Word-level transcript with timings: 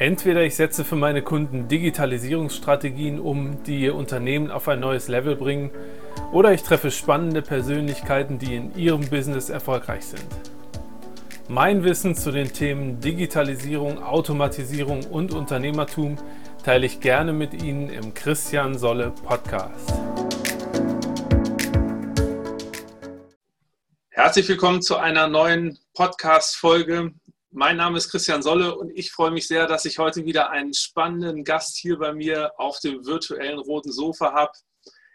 Entweder 0.00 0.44
ich 0.44 0.54
setze 0.54 0.84
für 0.84 0.94
meine 0.94 1.22
Kunden 1.22 1.66
Digitalisierungsstrategien 1.66 3.18
um, 3.18 3.64
die 3.64 3.80
ihr 3.80 3.96
Unternehmen 3.96 4.52
auf 4.52 4.68
ein 4.68 4.78
neues 4.78 5.08
Level 5.08 5.34
bringen, 5.34 5.72
oder 6.30 6.52
ich 6.52 6.62
treffe 6.62 6.92
spannende 6.92 7.42
Persönlichkeiten, 7.42 8.38
die 8.38 8.54
in 8.54 8.76
ihrem 8.76 9.00
Business 9.10 9.50
erfolgreich 9.50 10.04
sind. 10.04 10.24
Mein 11.48 11.82
Wissen 11.82 12.14
zu 12.14 12.30
den 12.30 12.52
Themen 12.52 13.00
Digitalisierung, 13.00 14.00
Automatisierung 14.00 15.04
und 15.04 15.34
Unternehmertum 15.34 16.16
teile 16.62 16.86
ich 16.86 17.00
gerne 17.00 17.32
mit 17.32 17.60
Ihnen 17.60 17.90
im 17.90 18.14
Christian 18.14 18.78
Solle 18.78 19.12
Podcast. 19.24 19.92
Herzlich 24.10 24.48
willkommen 24.48 24.80
zu 24.80 24.96
einer 24.96 25.26
neuen 25.26 25.76
Podcast-Folge 25.94 27.14
mein 27.50 27.76
Name 27.76 27.96
ist 27.96 28.10
Christian 28.10 28.42
Solle 28.42 28.76
und 28.76 28.90
ich 28.96 29.10
freue 29.10 29.30
mich 29.30 29.46
sehr, 29.46 29.66
dass 29.66 29.84
ich 29.84 29.98
heute 29.98 30.24
wieder 30.24 30.50
einen 30.50 30.74
spannenden 30.74 31.44
Gast 31.44 31.76
hier 31.78 31.98
bei 31.98 32.12
mir 32.12 32.52
auf 32.58 32.78
dem 32.80 33.04
virtuellen 33.06 33.58
roten 33.58 33.92
Sofa 33.92 34.32
habe. 34.32 34.52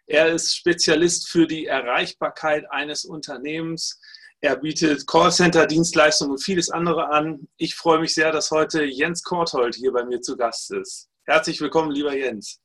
Er 0.07 0.27
ist 0.27 0.55
Spezialist 0.55 1.29
für 1.29 1.47
die 1.47 1.67
Erreichbarkeit 1.67 2.69
eines 2.71 3.05
Unternehmens. 3.05 3.99
Er 4.41 4.57
bietet 4.57 5.07
Callcenter-Dienstleistungen 5.07 6.33
und 6.33 6.43
vieles 6.43 6.69
andere 6.69 7.09
an. 7.09 7.47
Ich 7.57 7.75
freue 7.75 7.99
mich 7.99 8.13
sehr, 8.13 8.31
dass 8.31 8.51
heute 8.51 8.83
Jens 8.83 9.23
Korthold 9.23 9.75
hier 9.75 9.93
bei 9.93 10.03
mir 10.03 10.19
zu 10.19 10.35
Gast 10.35 10.71
ist. 10.73 11.09
Herzlich 11.25 11.61
willkommen, 11.61 11.91
lieber 11.91 12.15
Jens. 12.15 12.59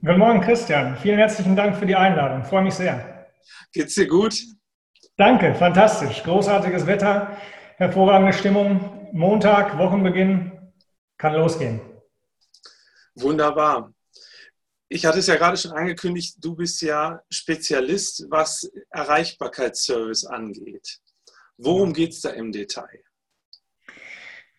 Guten 0.00 0.18
Morgen, 0.18 0.40
Christian. 0.42 0.96
Vielen 0.98 1.18
herzlichen 1.18 1.56
Dank 1.56 1.76
für 1.76 1.86
die 1.86 1.96
Einladung. 1.96 2.42
Ich 2.42 2.48
freue 2.48 2.62
mich 2.62 2.74
sehr. 2.74 3.26
Geht's 3.72 3.94
dir 3.94 4.06
gut? 4.06 4.36
Danke, 5.16 5.54
fantastisch. 5.54 6.22
Großartiges 6.22 6.86
Wetter, 6.86 7.36
hervorragende 7.78 8.32
Stimmung. 8.32 9.03
Montag, 9.16 9.78
Wochenbeginn, 9.78 10.50
kann 11.16 11.34
losgehen. 11.34 11.80
Wunderbar. 13.14 13.92
Ich 14.88 15.06
hatte 15.06 15.20
es 15.20 15.28
ja 15.28 15.36
gerade 15.36 15.56
schon 15.56 15.70
angekündigt, 15.70 16.38
du 16.40 16.56
bist 16.56 16.82
ja 16.82 17.20
Spezialist, 17.30 18.26
was 18.28 18.68
Erreichbarkeitsservice 18.90 20.24
angeht. 20.24 20.98
Worum 21.58 21.92
geht 21.92 22.10
es 22.10 22.22
da 22.22 22.30
im 22.30 22.50
Detail? 22.50 23.04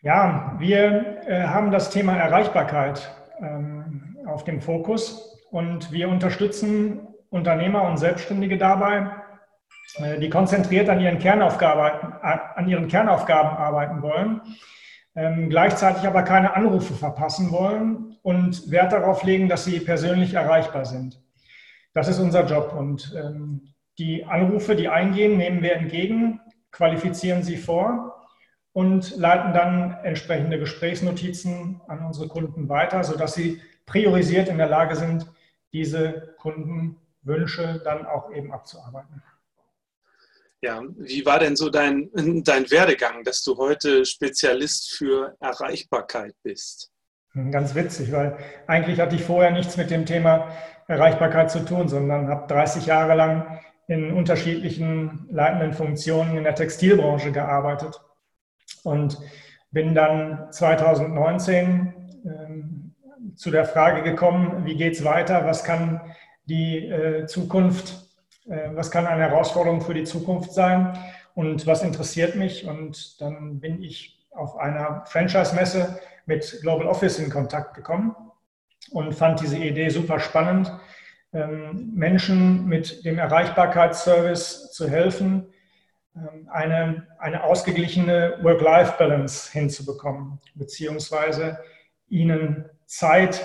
Ja, 0.01 0.55
wir 0.57 1.21
äh, 1.27 1.43
haben 1.43 1.69
das 1.69 1.89
Thema 1.89 2.15
Erreichbarkeit 2.15 3.13
ähm, 3.41 4.17
auf 4.25 4.45
dem 4.45 4.61
Fokus 4.61 5.37
und 5.51 5.91
wir 5.91 6.07
unterstützen 6.07 7.05
Unternehmer 7.29 7.83
und 7.83 7.97
Selbstständige 7.97 8.57
dabei, 8.57 9.11
die 9.97 10.29
konzentriert 10.29 10.89
an 10.89 10.99
ihren, 10.99 11.19
Kernaufgaben, 11.19 12.13
an 12.21 12.67
ihren 12.67 12.87
Kernaufgaben 12.87 13.57
arbeiten 13.57 14.01
wollen, 14.01 14.41
ähm, 15.15 15.49
gleichzeitig 15.49 16.05
aber 16.05 16.23
keine 16.23 16.55
Anrufe 16.55 16.93
verpassen 16.93 17.51
wollen 17.51 18.17
und 18.21 18.69
Wert 18.69 18.91
darauf 18.91 19.23
legen, 19.23 19.47
dass 19.47 19.65
sie 19.65 19.79
persönlich 19.79 20.33
erreichbar 20.33 20.85
sind. 20.85 21.21
Das 21.93 22.09
ist 22.09 22.19
unser 22.19 22.45
Job 22.45 22.73
und 22.77 23.15
ähm, 23.17 23.73
die 23.97 24.25
Anrufe, 24.25 24.75
die 24.75 24.89
eingehen, 24.89 25.37
nehmen 25.37 25.63
wir 25.63 25.75
entgegen, 25.75 26.41
qualifizieren 26.71 27.43
sie 27.43 27.55
vor 27.55 28.27
und 28.73 29.15
leiten 29.15 29.53
dann 29.53 29.97
entsprechende 30.03 30.59
Gesprächsnotizen 30.59 31.79
an 31.87 32.05
unsere 32.05 32.27
Kunden 32.27 32.67
weiter, 32.67 33.05
sodass 33.05 33.33
sie 33.33 33.61
priorisiert 33.85 34.49
in 34.49 34.57
der 34.57 34.67
Lage 34.67 34.97
sind, 34.97 35.25
diese 35.71 36.35
Kundenwünsche 36.39 37.81
dann 37.85 38.05
auch 38.05 38.33
eben 38.33 38.51
abzuarbeiten. 38.51 39.23
Ja, 40.65 40.81
wie 40.97 41.23
war 41.27 41.37
denn 41.37 41.55
so 41.55 41.69
dein, 41.69 42.09
dein 42.43 42.71
Werdegang, 42.71 43.23
dass 43.23 43.43
du 43.43 43.55
heute 43.57 44.03
Spezialist 44.03 44.95
für 44.97 45.35
Erreichbarkeit 45.39 46.33
bist? 46.41 46.91
Ganz 47.51 47.75
witzig, 47.75 48.11
weil 48.11 48.35
eigentlich 48.65 48.99
hatte 48.99 49.15
ich 49.15 49.23
vorher 49.23 49.51
nichts 49.51 49.77
mit 49.77 49.91
dem 49.91 50.07
Thema 50.07 50.51
Erreichbarkeit 50.87 51.51
zu 51.51 51.63
tun, 51.63 51.87
sondern 51.87 52.29
habe 52.29 52.47
30 52.47 52.87
Jahre 52.87 53.13
lang 53.13 53.59
in 53.87 54.11
unterschiedlichen 54.11 55.27
leitenden 55.29 55.73
Funktionen 55.73 56.35
in 56.35 56.43
der 56.43 56.55
Textilbranche 56.55 57.31
gearbeitet 57.31 58.01
und 58.83 59.19
bin 59.69 59.93
dann 59.93 60.51
2019 60.51 61.93
äh, 62.25 63.35
zu 63.35 63.51
der 63.51 63.65
Frage 63.65 64.01
gekommen, 64.01 64.65
wie 64.65 64.77
geht 64.77 64.93
es 64.93 65.03
weiter, 65.03 65.45
was 65.45 65.63
kann 65.63 66.01
die 66.45 66.87
äh, 66.87 67.27
Zukunft 67.27 68.04
was 68.45 68.91
kann 68.91 69.07
eine 69.07 69.23
Herausforderung 69.23 69.81
für 69.81 69.93
die 69.93 70.03
Zukunft 70.03 70.53
sein 70.53 70.97
und 71.33 71.65
was 71.65 71.83
interessiert 71.83 72.35
mich. 72.35 72.65
Und 72.65 73.19
dann 73.21 73.59
bin 73.59 73.81
ich 73.81 74.25
auf 74.31 74.57
einer 74.57 75.03
Franchise-Messe 75.05 75.99
mit 76.25 76.59
Global 76.61 76.87
Office 76.87 77.19
in 77.19 77.29
Kontakt 77.29 77.73
gekommen 77.73 78.15
und 78.91 79.13
fand 79.13 79.41
diese 79.41 79.57
Idee 79.57 79.89
super 79.89 80.19
spannend, 80.19 80.71
ähm, 81.33 81.91
Menschen 81.93 82.65
mit 82.65 83.03
dem 83.05 83.17
Erreichbarkeitsservice 83.17 84.71
zu 84.71 84.89
helfen, 84.89 85.53
ähm, 86.15 86.49
eine, 86.51 87.07
eine 87.19 87.43
ausgeglichene 87.43 88.39
Work-Life-Balance 88.41 89.51
hinzubekommen, 89.51 90.39
beziehungsweise 90.53 91.59
ihnen 92.07 92.65
Zeit 92.85 93.43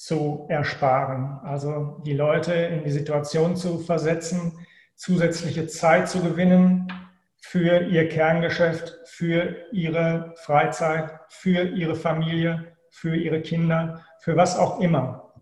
zu 0.00 0.46
ersparen. 0.48 1.40
Also 1.44 2.00
die 2.06 2.14
Leute 2.14 2.54
in 2.54 2.84
die 2.84 2.90
Situation 2.90 3.54
zu 3.54 3.80
versetzen, 3.80 4.66
zusätzliche 4.96 5.66
Zeit 5.66 6.08
zu 6.08 6.22
gewinnen 6.22 6.90
für 7.38 7.82
ihr 7.82 8.08
Kerngeschäft, 8.08 8.98
für 9.04 9.56
ihre 9.72 10.32
Freizeit, 10.36 11.20
für 11.28 11.64
ihre 11.64 11.94
Familie, 11.94 12.72
für 12.90 13.14
ihre 13.14 13.42
Kinder, 13.42 14.00
für 14.20 14.36
was 14.36 14.58
auch 14.58 14.80
immer. 14.80 15.34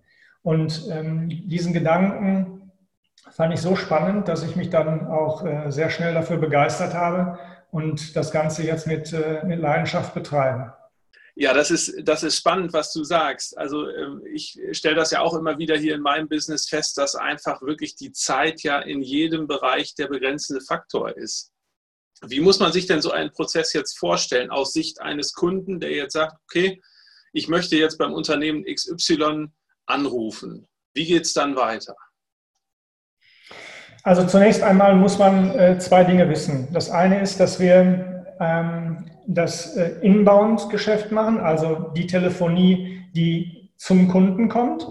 Und 0.42 0.88
ähm, 0.90 1.28
diesen 1.28 1.72
Gedanken 1.72 2.72
fand 3.30 3.54
ich 3.54 3.60
so 3.60 3.76
spannend, 3.76 4.26
dass 4.26 4.42
ich 4.42 4.56
mich 4.56 4.70
dann 4.70 5.06
auch 5.06 5.46
äh, 5.46 5.70
sehr 5.70 5.88
schnell 5.88 6.14
dafür 6.14 6.38
begeistert 6.38 6.94
habe 6.94 7.38
und 7.70 8.16
das 8.16 8.32
Ganze 8.32 8.64
jetzt 8.64 8.88
mit, 8.88 9.12
äh, 9.12 9.44
mit 9.44 9.60
Leidenschaft 9.60 10.14
betreibe. 10.14 10.74
Ja, 11.40 11.54
das 11.54 11.70
ist, 11.70 11.94
das 12.02 12.24
ist 12.24 12.36
spannend, 12.36 12.72
was 12.72 12.92
du 12.92 13.04
sagst. 13.04 13.56
Also 13.56 13.88
ähm, 13.88 14.24
ich 14.28 14.58
stelle 14.72 14.96
das 14.96 15.12
ja 15.12 15.20
auch 15.20 15.34
immer 15.34 15.56
wieder 15.56 15.76
hier 15.76 15.94
in 15.94 16.00
meinem 16.00 16.28
Business 16.28 16.68
fest, 16.68 16.98
dass 16.98 17.14
einfach 17.14 17.62
wirklich 17.62 17.94
die 17.94 18.10
Zeit 18.10 18.64
ja 18.64 18.80
in 18.80 19.02
jedem 19.02 19.46
Bereich 19.46 19.94
der 19.94 20.08
begrenzende 20.08 20.60
Faktor 20.60 21.16
ist. 21.16 21.52
Wie 22.26 22.40
muss 22.40 22.58
man 22.58 22.72
sich 22.72 22.86
denn 22.86 23.00
so 23.00 23.12
einen 23.12 23.30
Prozess 23.30 23.72
jetzt 23.72 23.96
vorstellen 23.96 24.50
aus 24.50 24.72
Sicht 24.72 25.00
eines 25.00 25.32
Kunden, 25.32 25.78
der 25.78 25.92
jetzt 25.92 26.14
sagt, 26.14 26.34
okay, 26.42 26.82
ich 27.32 27.46
möchte 27.46 27.76
jetzt 27.76 27.98
beim 27.98 28.14
Unternehmen 28.14 28.64
XY 28.64 29.46
anrufen. 29.86 30.66
Wie 30.92 31.06
geht 31.06 31.22
es 31.22 31.34
dann 31.34 31.54
weiter? 31.54 31.94
Also 34.02 34.26
zunächst 34.26 34.64
einmal 34.64 34.96
muss 34.96 35.18
man 35.18 35.56
äh, 35.56 35.78
zwei 35.78 36.02
Dinge 36.02 36.28
wissen. 36.28 36.66
Das 36.72 36.90
eine 36.90 37.20
ist, 37.22 37.38
dass 37.38 37.60
wir 37.60 38.26
ähm, 38.40 39.07
das 39.28 39.76
äh, 39.76 39.90
Inbound-Geschäft 40.00 41.12
machen, 41.12 41.38
also 41.38 41.90
die 41.94 42.06
Telefonie, 42.06 43.04
die 43.14 43.70
zum 43.76 44.08
Kunden 44.08 44.48
kommt. 44.48 44.88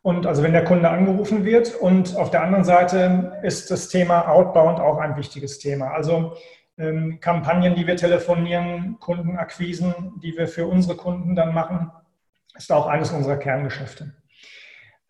Und 0.00 0.26
also 0.26 0.42
wenn 0.42 0.52
der 0.52 0.64
Kunde 0.64 0.88
angerufen 0.88 1.44
wird. 1.44 1.74
Und 1.74 2.16
auf 2.16 2.30
der 2.30 2.42
anderen 2.42 2.64
Seite 2.64 3.40
ist 3.42 3.70
das 3.70 3.88
Thema 3.88 4.28
Outbound 4.28 4.78
auch 4.78 4.98
ein 4.98 5.16
wichtiges 5.16 5.58
Thema. 5.58 5.88
Also 5.88 6.36
ähm, 6.78 7.18
Kampagnen, 7.20 7.74
die 7.74 7.86
wir 7.86 7.96
telefonieren, 7.96 8.98
Kundenakquisen, 9.00 10.20
die 10.22 10.36
wir 10.36 10.46
für 10.46 10.66
unsere 10.66 10.96
Kunden 10.96 11.34
dann 11.34 11.52
machen, 11.52 11.90
ist 12.54 12.70
auch 12.70 12.86
eines 12.86 13.10
unserer 13.10 13.38
Kerngeschäfte. 13.38 14.14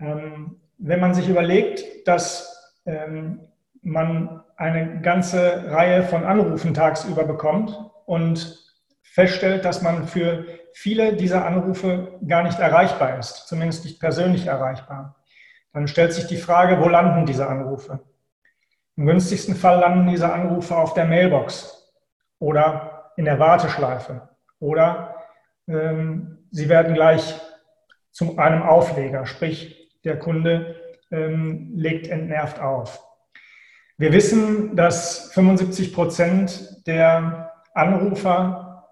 Ähm, 0.00 0.60
wenn 0.78 1.00
man 1.00 1.12
sich 1.12 1.28
überlegt, 1.28 2.06
dass 2.08 2.72
ähm, 2.86 3.40
man 3.82 4.42
eine 4.56 5.00
ganze 5.02 5.70
Reihe 5.70 6.04
von 6.04 6.24
Anrufen 6.24 6.72
tagsüber 6.72 7.24
bekommt, 7.24 7.78
und 8.06 8.58
feststellt, 9.02 9.64
dass 9.64 9.82
man 9.82 10.08
für 10.08 10.46
viele 10.72 11.14
dieser 11.14 11.46
Anrufe 11.46 12.18
gar 12.26 12.42
nicht 12.42 12.58
erreichbar 12.58 13.18
ist, 13.18 13.46
zumindest 13.46 13.84
nicht 13.84 14.00
persönlich 14.00 14.46
erreichbar. 14.46 15.16
Dann 15.72 15.88
stellt 15.88 16.12
sich 16.12 16.26
die 16.26 16.36
Frage, 16.36 16.80
wo 16.80 16.88
landen 16.88 17.26
diese 17.26 17.46
Anrufe? 17.46 18.00
Im 18.96 19.06
günstigsten 19.06 19.54
Fall 19.54 19.80
landen 19.80 20.08
diese 20.08 20.32
Anrufe 20.32 20.76
auf 20.76 20.94
der 20.94 21.04
Mailbox 21.04 21.92
oder 22.38 23.12
in 23.16 23.24
der 23.24 23.38
Warteschleife 23.38 24.28
oder 24.58 25.16
ähm, 25.68 26.46
sie 26.50 26.68
werden 26.68 26.94
gleich 26.94 27.40
zu 28.10 28.38
einem 28.38 28.62
Aufleger, 28.62 29.26
sprich 29.26 29.90
der 30.04 30.18
Kunde 30.18 30.76
ähm, 31.10 31.72
legt 31.74 32.06
entnervt 32.08 32.60
auf. 32.60 33.00
Wir 33.96 34.12
wissen, 34.12 34.74
dass 34.76 35.32
75 35.32 35.92
Prozent 35.92 36.86
der 36.86 37.52
Anrufer 37.74 38.88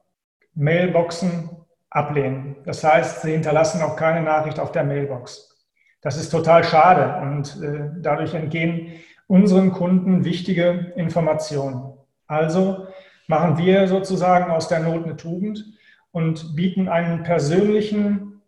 Mailboxen 0.55 1.51
ablehnen. 1.89 2.57
Das 2.65 2.85
heißt, 2.85 3.23
sie 3.23 3.33
hinterlassen 3.33 3.83
auch 3.83 3.97
keine 3.97 4.23
Nachricht 4.23 4.59
auf 4.59 4.73
der 4.73 4.85
Mailbox. 4.85 5.53
Das 6.01 6.17
ist 6.17 6.31
total 6.31 6.65
schade 6.65 7.23
und 7.23 7.63
äh, 7.63 7.91
dadurch 8.01 8.35
entgehen 8.35 8.93
unseren 9.29 9.73
Kunden 9.73 10.25
wichtige 10.25 10.93
Informationen. 10.97 11.95
Also 12.27 12.89
machen 13.29 13.57
wir 13.57 13.87
sozusagen 13.89 14.51
aus 14.51 14.69
der 14.69 14.81
Not 14.81 15.05
eine 15.05 15.17
Tugend 15.17 15.65
und 16.11 16.57
bieten 16.57 16.89
einen 16.89 17.23
persönlichen 17.23 18.43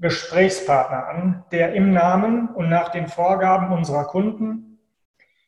Gesprächspartner 0.00 1.08
an, 1.08 1.44
der 1.52 1.74
im 1.74 1.92
Namen 1.92 2.48
und 2.48 2.70
nach 2.70 2.90
den 2.90 3.08
Vorgaben 3.08 3.72
unserer 3.72 4.04
Kunden 4.04 4.78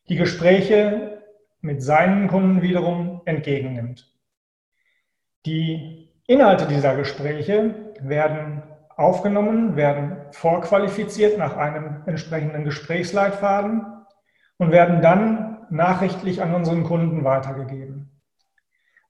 die 0.08 0.16
Gespräche 0.16 1.22
mit 1.60 1.82
seinen 1.82 2.28
Kunden 2.28 2.60
wiederum 2.60 3.22
entgegennimmt. 3.24 4.15
Die 5.46 6.10
Inhalte 6.26 6.66
dieser 6.66 6.96
Gespräche 6.96 7.92
werden 8.00 8.64
aufgenommen, 8.96 9.76
werden 9.76 10.16
vorqualifiziert 10.32 11.38
nach 11.38 11.56
einem 11.56 12.02
entsprechenden 12.06 12.64
Gesprächsleitfaden 12.64 13.86
und 14.58 14.72
werden 14.72 15.00
dann 15.02 15.58
nachrichtlich 15.70 16.42
an 16.42 16.52
unseren 16.52 16.82
Kunden 16.82 17.22
weitergegeben. 17.22 18.10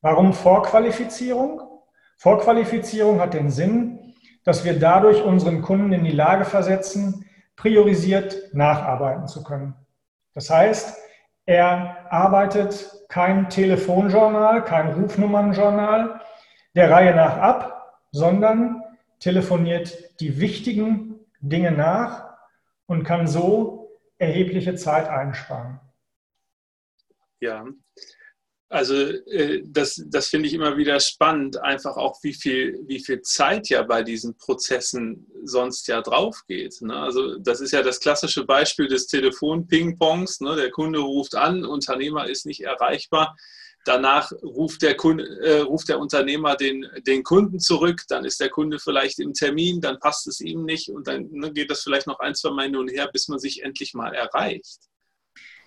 Warum 0.03 0.35
Vorqualifizierung? 0.35 1.63
Vorqualifizierung 2.19 3.19
hat 3.19 3.33
den 3.33 3.51
Sinn, 3.51 4.15
dass 4.45 4.63
wir 4.63 4.79
dadurch 4.79 5.23
unseren 5.23 5.63
Kunden 5.63 5.93
in 5.93 6.05
die 6.05 6.13
Lage 6.13 6.45
versetzen, 6.45 7.25
priorisiert 7.57 8.53
nacharbeiten 8.53 9.27
zu 9.27 9.43
können. 9.43 9.75
Das 10.35 10.51
heißt, 10.51 10.99
er 11.47 12.13
arbeitet 12.13 12.93
kein 13.09 13.49
Telefonjournal, 13.49 14.65
kein 14.65 14.93
Rufnummernjournal 14.93 16.21
der 16.75 16.91
Reihe 16.91 17.15
nach 17.15 17.39
ab, 17.39 18.01
sondern 18.11 18.83
telefoniert 19.21 20.21
die 20.21 20.41
wichtigen 20.41 21.21
Dinge 21.41 21.71
nach 21.71 22.37
und 22.87 23.05
kann 23.05 23.27
so 23.27 23.91
erhebliche 24.19 24.75
Zeit 24.75 25.09
einsparen. 25.09 25.81
Ja, 27.41 27.65
also 28.69 28.95
äh, 28.95 29.63
das, 29.65 30.03
das 30.07 30.29
finde 30.29 30.49
ich 30.49 30.55
immer 30.55 30.77
wieder 30.77 30.99
spannend, 30.99 31.63
einfach 31.63 31.97
auch 31.97 32.19
wie 32.23 32.35
viel, 32.35 32.81
wie 32.87 32.99
viel 32.99 33.23
Zeit 33.23 33.69
ja 33.69 33.83
bei 33.83 34.03
diesen 34.03 34.37
Prozessen 34.37 35.27
sonst 35.45 35.87
ja 35.87 36.03
drauf 36.03 36.43
geht. 36.49 36.81
Ne? 36.83 36.97
Also 36.97 37.39
das 37.39 37.61
ist 37.61 37.73
ja 37.73 37.83
das 37.83 38.01
klassische 38.01 38.45
Beispiel 38.45 38.89
des 38.89 39.07
Telefon-Ping-Pongs. 39.07 40.41
Ne? 40.41 40.57
Der 40.57 40.71
Kunde 40.71 40.99
ruft 40.99 41.37
an, 41.37 41.65
Unternehmer 41.65 42.29
ist 42.29 42.45
nicht 42.45 42.63
erreichbar. 42.63 43.37
Danach 43.85 44.33
ruft 44.43 44.83
der, 44.83 44.97
Kunde, 44.97 45.25
äh, 45.43 45.61
ruft 45.61 45.89
der 45.89 46.01
Unternehmer 46.01 46.57
den, 46.57 46.85
den 47.07 47.23
Kunden 47.23 47.61
zurück, 47.61 48.03
dann 48.09 48.25
ist 48.25 48.41
der 48.41 48.49
Kunde 48.49 48.81
vielleicht 48.81 49.21
im 49.21 49.33
Termin, 49.33 49.81
dann 49.81 50.01
passt 50.01 50.27
es 50.27 50.41
ihm 50.41 50.65
nicht 50.65 50.89
und 50.89 51.07
dann 51.07 51.29
ne, 51.31 51.53
geht 51.53 51.71
das 51.71 51.83
vielleicht 51.85 52.09
noch 52.09 52.19
ein, 52.19 52.35
zwei 52.35 52.51
Mal 52.51 52.65
hin 52.65 52.77
und 52.77 52.89
her, 52.89 53.09
bis 53.13 53.29
man 53.29 53.39
sich 53.39 53.63
endlich 53.63 53.95
mal 53.95 54.13
erreicht. 54.13 54.81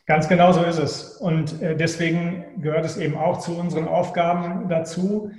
Ganz 0.10 0.28
genau 0.28 0.52
so 0.52 0.64
ist 0.64 0.80
es. 0.80 1.18
Und 1.18 1.62
äh, 1.62 1.76
deswegen 1.76 2.64
gehört 2.64 2.84
es 2.84 2.98
eben 2.98 3.16
auch 3.16 3.38
zu 3.38 3.56
unseren 3.56 3.88
Aufgaben 3.88 4.68
dazu, 4.68 5.32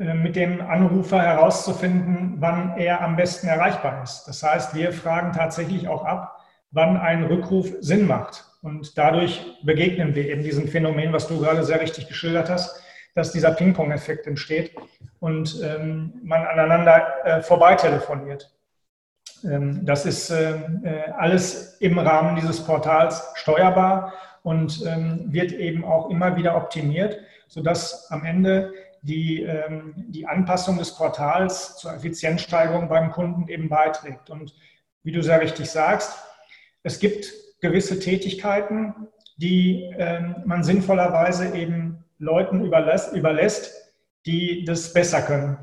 äh, 0.00 0.14
mit 0.14 0.34
dem 0.34 0.60
Anrufer 0.60 1.22
herauszufinden, 1.22 2.34
wann 2.38 2.76
er 2.76 3.02
am 3.02 3.14
besten 3.14 3.46
erreichbar 3.46 4.02
ist. 4.02 4.24
Das 4.26 4.42
heißt, 4.42 4.74
wir 4.74 4.90
fragen 4.90 5.30
tatsächlich 5.30 5.86
auch 5.86 6.04
ab, 6.04 6.40
wann 6.72 6.96
ein 6.96 7.22
Rückruf 7.26 7.68
Sinn 7.78 8.08
macht. 8.08 8.44
Und 8.62 8.98
dadurch 8.98 9.46
begegnen 9.62 10.16
wir 10.16 10.28
eben 10.28 10.42
diesem 10.42 10.66
Phänomen, 10.66 11.12
was 11.12 11.28
du 11.28 11.38
gerade 11.38 11.62
sehr 11.62 11.80
richtig 11.80 12.08
geschildert 12.08 12.50
hast, 12.50 12.82
dass 13.14 13.30
dieser 13.30 13.52
Ping-Pong-Effekt 13.52 14.26
entsteht 14.26 14.74
und 15.20 15.62
ähm, 15.62 16.14
man 16.24 16.44
aneinander 16.44 17.24
äh, 17.24 17.42
vorbei 17.42 17.76
telefoniert. 17.76 18.55
Ähm, 19.44 19.84
das 19.84 20.06
ist 20.06 20.30
ähm, 20.30 20.82
äh, 20.84 21.10
alles 21.10 21.76
im 21.80 21.98
Rahmen 21.98 22.36
dieses 22.36 22.64
Portals 22.64 23.22
steuerbar 23.34 24.12
und 24.42 24.84
ähm, 24.86 25.32
wird 25.32 25.52
eben 25.52 25.84
auch 25.84 26.10
immer 26.10 26.36
wieder 26.36 26.56
optimiert, 26.56 27.18
sodass 27.48 28.10
am 28.10 28.24
Ende 28.24 28.72
die, 29.02 29.46
die 30.08 30.26
Anpassung 30.26 30.78
des 30.78 30.96
Portals 30.96 31.76
zur 31.76 31.94
Effizienzsteigerung 31.94 32.88
beim 32.88 33.12
Kunden 33.12 33.46
eben 33.46 33.68
beiträgt. 33.68 34.30
Und 34.30 34.52
wie 35.04 35.12
du 35.12 35.22
sehr 35.22 35.40
richtig 35.40 35.70
sagst, 35.70 36.18
es 36.82 36.98
gibt 36.98 37.32
gewisse 37.60 38.00
Tätigkeiten, 38.00 39.06
die 39.36 39.94
man 40.44 40.64
sinnvollerweise 40.64 41.54
eben 41.54 42.04
Leuten 42.18 42.64
überlässt, 42.64 43.14
überlässt 43.14 43.86
die 44.26 44.64
das 44.64 44.92
besser 44.92 45.22
können. 45.22 45.56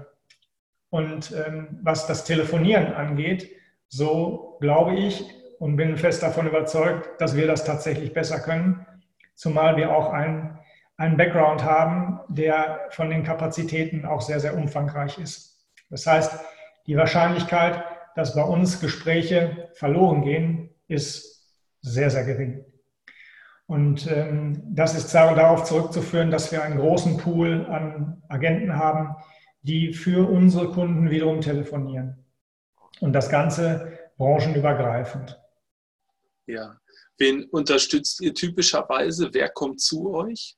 Und 0.94 1.34
was 1.82 2.06
das 2.06 2.24
Telefonieren 2.24 2.94
angeht, 2.94 3.50
so 3.88 4.60
glaube 4.62 4.94
ich 4.94 5.26
und 5.58 5.76
bin 5.76 5.98
fest 5.98 6.22
davon 6.22 6.46
überzeugt, 6.46 7.20
dass 7.20 7.36
wir 7.36 7.48
das 7.48 7.66
tatsächlich 7.66 8.14
besser 8.14 8.40
können, 8.40 8.86
zumal 9.34 9.76
wir 9.76 9.92
auch 9.92 10.14
einen, 10.14 10.60
einen 10.98 11.18
Background 11.18 11.64
haben, 11.64 12.20
der 12.28 12.82
von 12.92 13.10
den 13.10 13.24
Kapazitäten 13.24 14.06
auch 14.06 14.22
sehr, 14.22 14.40
sehr 14.40 14.56
umfangreich 14.56 15.18
ist. 15.18 15.66
Das 15.90 16.06
heißt, 16.06 16.40
die 16.86 16.96
Wahrscheinlichkeit, 16.96 17.84
dass 18.16 18.36
bei 18.36 18.44
uns 18.44 18.80
Gespräche 18.80 19.70
verloren 19.74 20.22
gehen, 20.22 20.70
ist 20.88 21.50
sehr, 21.82 22.12
sehr 22.12 22.24
gering. 22.24 22.66
Und 23.66 24.12
ähm, 24.12 24.62
das 24.76 24.94
ist 24.94 25.12
darauf 25.16 25.64
zurückzuführen, 25.64 26.30
dass 26.30 26.52
wir 26.52 26.62
einen 26.62 26.78
großen 26.78 27.18
Pool 27.18 27.66
an 27.66 28.22
Agenten 28.30 28.76
haben, 28.76 29.16
die 29.64 29.94
für 29.94 30.30
unsere 30.30 30.70
Kunden 30.70 31.10
wiederum 31.10 31.42
telefonieren 31.42 32.24
und 33.00 33.14
das 33.14 33.30
Ganze 33.30 33.98
branchenübergreifend. 34.18 35.40
Ja. 36.46 36.78
Wen 37.18 37.46
unterstützt 37.46 38.22
ihr 38.22 38.34
typischerweise? 38.34 39.30
Wer 39.34 39.50
kommt 39.50 39.82
zu 39.82 40.14
euch? 40.14 40.58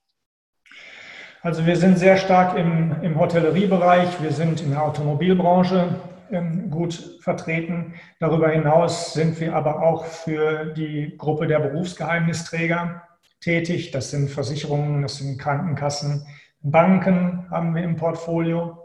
Also 1.42 1.66
wir 1.66 1.76
sind 1.76 2.00
sehr 2.00 2.18
stark 2.18 2.58
im, 2.58 2.96
im 3.04 3.20
Hotelleriebereich, 3.20 4.22
wir 4.22 4.32
sind 4.32 4.62
in 4.62 4.72
der 4.72 4.82
Automobilbranche 4.82 6.02
ähm, 6.32 6.72
gut 6.72 7.20
vertreten. 7.22 7.94
Darüber 8.20 8.50
hinaus 8.50 9.14
sind 9.14 9.40
wir 9.40 9.56
aber 9.56 9.84
auch 9.84 10.06
für 10.06 10.66
die 10.74 11.16
Gruppe 11.18 11.46
der 11.46 11.60
Berufsgeheimnisträger 11.60 13.04
tätig. 13.42 13.92
Das 13.92 14.10
sind 14.10 14.32
Versicherungen, 14.32 15.04
das 15.04 15.18
sind 15.18 15.38
Krankenkassen, 15.38 16.26
Banken 16.62 17.48
haben 17.52 17.76
wir 17.76 17.84
im 17.84 17.96
Portfolio, 17.96 18.85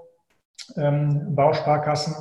ähm, 0.76 1.35
Bausparkassen. 1.35 2.14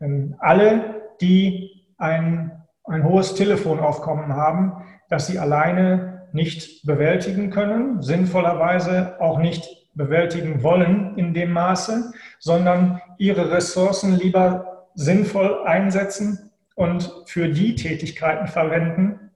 Ähm, 0.00 0.36
alle, 0.38 1.02
die 1.20 1.86
ein, 1.98 2.62
ein 2.84 3.04
hohes 3.04 3.34
Telefonaufkommen 3.34 4.34
haben, 4.34 4.84
das 5.08 5.26
sie 5.26 5.38
alleine 5.38 6.28
nicht 6.32 6.86
bewältigen 6.86 7.50
können, 7.50 8.02
sinnvollerweise 8.02 9.20
auch 9.20 9.38
nicht 9.38 9.80
bewältigen 9.94 10.62
wollen 10.62 11.16
in 11.18 11.34
dem 11.34 11.52
Maße, 11.52 12.12
sondern 12.38 13.00
ihre 13.18 13.50
Ressourcen 13.50 14.16
lieber 14.16 14.86
sinnvoll 14.94 15.64
einsetzen 15.64 16.50
und 16.74 17.12
für 17.26 17.48
die 17.48 17.74
Tätigkeiten 17.74 18.46
verwenden, 18.46 19.30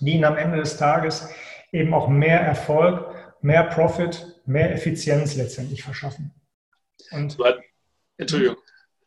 die 0.00 0.12
ihnen 0.12 0.24
am 0.24 0.36
Ende 0.36 0.58
des 0.58 0.76
Tages 0.76 1.28
eben 1.72 1.94
auch 1.94 2.08
mehr 2.08 2.40
Erfolg, 2.40 3.14
mehr 3.42 3.64
Profit, 3.64 4.40
mehr 4.46 4.72
Effizienz 4.72 5.36
letztendlich 5.36 5.82
verschaffen. 5.82 6.32
Und 7.12 7.38
Entschuldigung. 8.16 8.56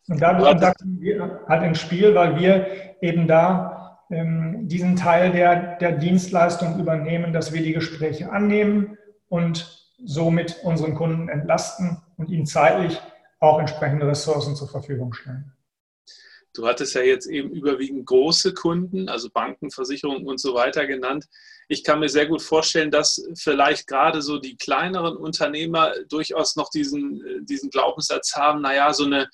Und 0.08 0.22
da 0.22 0.34
kommen 0.74 1.00
wir 1.00 1.42
halt 1.48 1.64
ins 1.64 1.80
Spiel, 1.80 2.14
weil 2.14 2.38
wir 2.38 3.02
eben 3.02 3.28
da 3.28 4.00
ähm, 4.10 4.68
diesen 4.68 4.96
Teil 4.96 5.32
der, 5.32 5.78
der 5.78 5.94
Dienstleistung 5.94 6.80
übernehmen, 6.80 7.34
dass 7.34 7.54
wir 7.54 7.64
die 7.64 7.74
Gespräche 7.74 8.32
annehmen 8.32 8.98
und 9.30 9.90
somit 10.04 10.60
unseren 10.64 10.96
Kunden 10.96 11.30
entlasten 11.30 12.02
und 12.18 12.30
ihnen 12.30 12.46
zeitlich 12.46 13.00
auch 13.40 13.60
entsprechende 13.60 14.08
Ressourcen 14.08 14.56
zur 14.56 14.70
Verfügung 14.70 15.14
stellen. 15.14 15.54
Du 16.54 16.68
hattest 16.68 16.94
ja 16.94 17.02
jetzt 17.02 17.28
eben 17.28 17.52
überwiegend 17.52 18.06
große 18.06 18.54
Kunden, 18.54 19.10
also 19.10 19.30
Banken, 19.30 19.72
Versicherungen 19.72 20.28
und 20.28 20.40
so 20.40 20.54
weiter 20.54 20.86
genannt. 20.86 21.26
Ich 21.68 21.84
kann 21.84 22.00
mir 22.00 22.10
sehr 22.10 22.28
gut 22.28 22.42
vorstellen, 22.42 22.92
dass 22.92 23.26
vielleicht 23.36 23.88
gerade 23.88 24.22
so 24.22 24.38
die 24.38 24.56
kleineren 24.56 25.18
Unternehmer 25.18 25.94
durchaus 26.10 26.56
noch 26.56 26.70
diesen, 26.70 27.46
diesen 27.46 27.70
Glaubenssatz 27.70 28.36
haben, 28.36 28.62
naja, 28.62 28.94
so 28.94 29.06
eine 29.06 29.30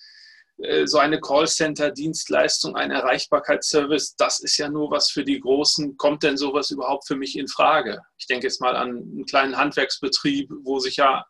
äh, 0.59 0.87
so 0.87 0.97
eine 0.97 1.19
Callcenter-Dienstleistung, 1.19 2.75
ein 2.75 2.91
Erreichbarkeitsservice, 2.91 4.15
das 4.15 4.39
ist 4.39 4.57
ja 4.57 4.69
nur 4.69 4.91
was 4.91 5.09
für 5.09 5.23
die 5.23 5.39
Großen. 5.39 5.97
Kommt 5.97 6.23
denn 6.23 6.37
sowas 6.37 6.69
überhaupt 6.71 7.07
für 7.07 7.15
mich 7.15 7.37
in 7.37 7.47
Frage? 7.47 8.01
Ich 8.17 8.27
denke 8.27 8.47
jetzt 8.47 8.61
mal 8.61 8.75
an 8.75 8.89
einen 8.89 9.25
kleinen 9.25 9.57
Handwerksbetrieb, 9.57 10.51
wo 10.63 10.79
sich 10.79 10.97
ja 10.97 11.25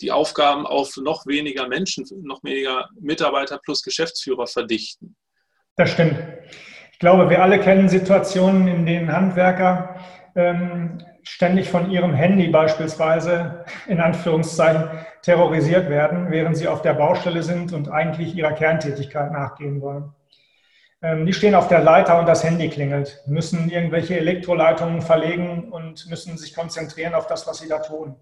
die 0.00 0.10
Aufgaben 0.10 0.66
auf 0.66 0.96
noch 0.96 1.26
weniger 1.26 1.68
Menschen, 1.68 2.06
noch 2.22 2.42
weniger 2.42 2.88
Mitarbeiter 3.00 3.58
plus 3.58 3.82
Geschäftsführer 3.82 4.46
verdichten. 4.46 5.16
Das 5.76 5.90
stimmt. 5.90 6.18
Ich 6.92 6.98
glaube, 6.98 7.30
wir 7.30 7.42
alle 7.42 7.58
kennen 7.58 7.88
Situationen, 7.88 8.68
in 8.68 8.86
denen 8.86 9.12
Handwerker 9.12 9.96
ähm, 10.34 10.98
ständig 11.22 11.68
von 11.68 11.90
ihrem 11.90 12.14
Handy 12.14 12.48
beispielsweise 12.48 13.64
in 13.86 14.00
Anführungszeichen 14.00 14.88
terrorisiert 15.22 15.88
werden, 15.88 16.30
während 16.30 16.56
sie 16.56 16.68
auf 16.68 16.82
der 16.82 16.94
Baustelle 16.94 17.42
sind 17.42 17.72
und 17.72 17.88
eigentlich 17.88 18.34
ihrer 18.34 18.52
Kerntätigkeit 18.52 19.32
nachgehen 19.32 19.80
wollen. 19.80 20.12
Ähm, 21.00 21.26
die 21.26 21.32
stehen 21.32 21.54
auf 21.54 21.68
der 21.68 21.80
Leiter 21.80 22.18
und 22.18 22.26
das 22.26 22.44
Handy 22.44 22.68
klingelt, 22.68 23.22
müssen 23.26 23.70
irgendwelche 23.70 24.16
Elektroleitungen 24.16 25.00
verlegen 25.00 25.72
und 25.72 26.08
müssen 26.08 26.36
sich 26.36 26.54
konzentrieren 26.54 27.14
auf 27.14 27.26
das, 27.26 27.46
was 27.46 27.58
sie 27.58 27.68
da 27.68 27.78
tun. 27.78 28.16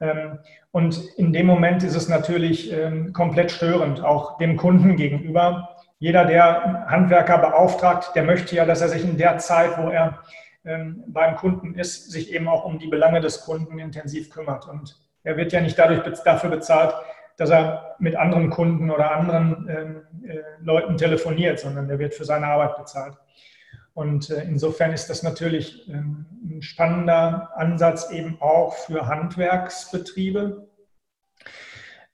Ähm, 0.00 0.38
und 0.70 1.00
in 1.16 1.32
dem 1.32 1.46
Moment 1.46 1.82
ist 1.82 1.94
es 1.94 2.08
natürlich 2.08 2.72
ähm, 2.72 3.12
komplett 3.12 3.50
störend, 3.50 4.02
auch 4.02 4.38
dem 4.38 4.56
Kunden 4.56 4.96
gegenüber. 4.96 5.76
Jeder, 5.98 6.24
der 6.24 6.86
Handwerker 6.88 7.38
beauftragt, 7.38 8.14
der 8.14 8.24
möchte 8.24 8.54
ja, 8.54 8.64
dass 8.64 8.80
er 8.80 8.88
sich 8.88 9.02
in 9.02 9.16
der 9.16 9.38
Zeit, 9.38 9.78
wo 9.78 9.90
er 9.90 10.22
ähm, 10.64 11.02
beim 11.08 11.36
Kunden 11.36 11.74
ist, 11.74 12.10
sich 12.10 12.32
eben 12.32 12.48
auch 12.48 12.64
um 12.64 12.78
die 12.78 12.88
Belange 12.88 13.20
des 13.20 13.40
Kunden 13.40 13.78
intensiv 13.78 14.30
kümmert. 14.30 14.68
Und 14.68 14.96
er 15.24 15.36
wird 15.36 15.52
ja 15.52 15.60
nicht 15.60 15.78
dadurch 15.78 16.02
dafür 16.22 16.50
bezahlt, 16.50 16.94
dass 17.36 17.50
er 17.50 17.96
mit 17.98 18.16
anderen 18.16 18.50
Kunden 18.50 18.90
oder 18.90 19.12
anderen 19.12 19.68
äh, 19.68 20.42
Leuten 20.60 20.96
telefoniert, 20.96 21.60
sondern 21.60 21.88
er 21.88 21.98
wird 21.98 22.14
für 22.14 22.24
seine 22.24 22.46
Arbeit 22.46 22.76
bezahlt. 22.76 23.16
Und 23.94 24.30
äh, 24.30 24.42
insofern 24.42 24.92
ist 24.92 25.10
das 25.10 25.24
natürlich 25.24 25.88
ähm, 25.88 26.26
ein 26.44 26.62
spannender 26.62 27.50
Ansatz 27.56 28.10
eben 28.12 28.40
auch 28.40 28.74
für 28.74 29.06
Handwerksbetriebe, 29.08 30.68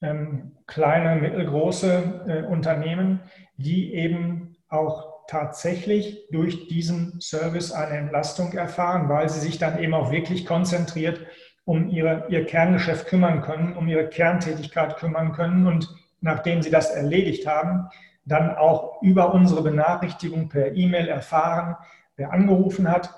ähm, 0.00 0.56
kleine, 0.66 1.16
mittelgroße 1.20 2.24
äh, 2.26 2.42
Unternehmen, 2.50 3.20
die 3.56 3.94
eben 3.94 4.56
auch 4.68 5.26
tatsächlich 5.26 6.26
durch 6.30 6.68
diesen 6.68 7.20
Service 7.20 7.72
eine 7.72 7.96
Entlastung 7.96 8.52
erfahren, 8.52 9.08
weil 9.08 9.28
sie 9.28 9.40
sich 9.40 9.58
dann 9.58 9.78
eben 9.78 9.94
auch 9.94 10.10
wirklich 10.10 10.44
konzentriert 10.46 11.20
um 11.64 11.88
ihre, 11.88 12.26
ihr 12.28 12.44
Kerngeschäft 12.44 13.06
kümmern 13.06 13.40
können, 13.40 13.74
um 13.74 13.88
ihre 13.88 14.08
Kerntätigkeit 14.08 14.96
kümmern 14.96 15.32
können 15.32 15.66
und 15.66 15.88
nachdem 16.20 16.62
sie 16.62 16.70
das 16.70 16.90
erledigt 16.90 17.46
haben, 17.46 17.88
dann 18.26 18.54
auch 18.56 19.02
über 19.02 19.34
unsere 19.34 19.62
Benachrichtigung 19.62 20.48
per 20.48 20.74
E-Mail 20.74 21.08
erfahren, 21.08 21.76
wer 22.16 22.32
angerufen 22.32 22.90
hat 22.90 23.10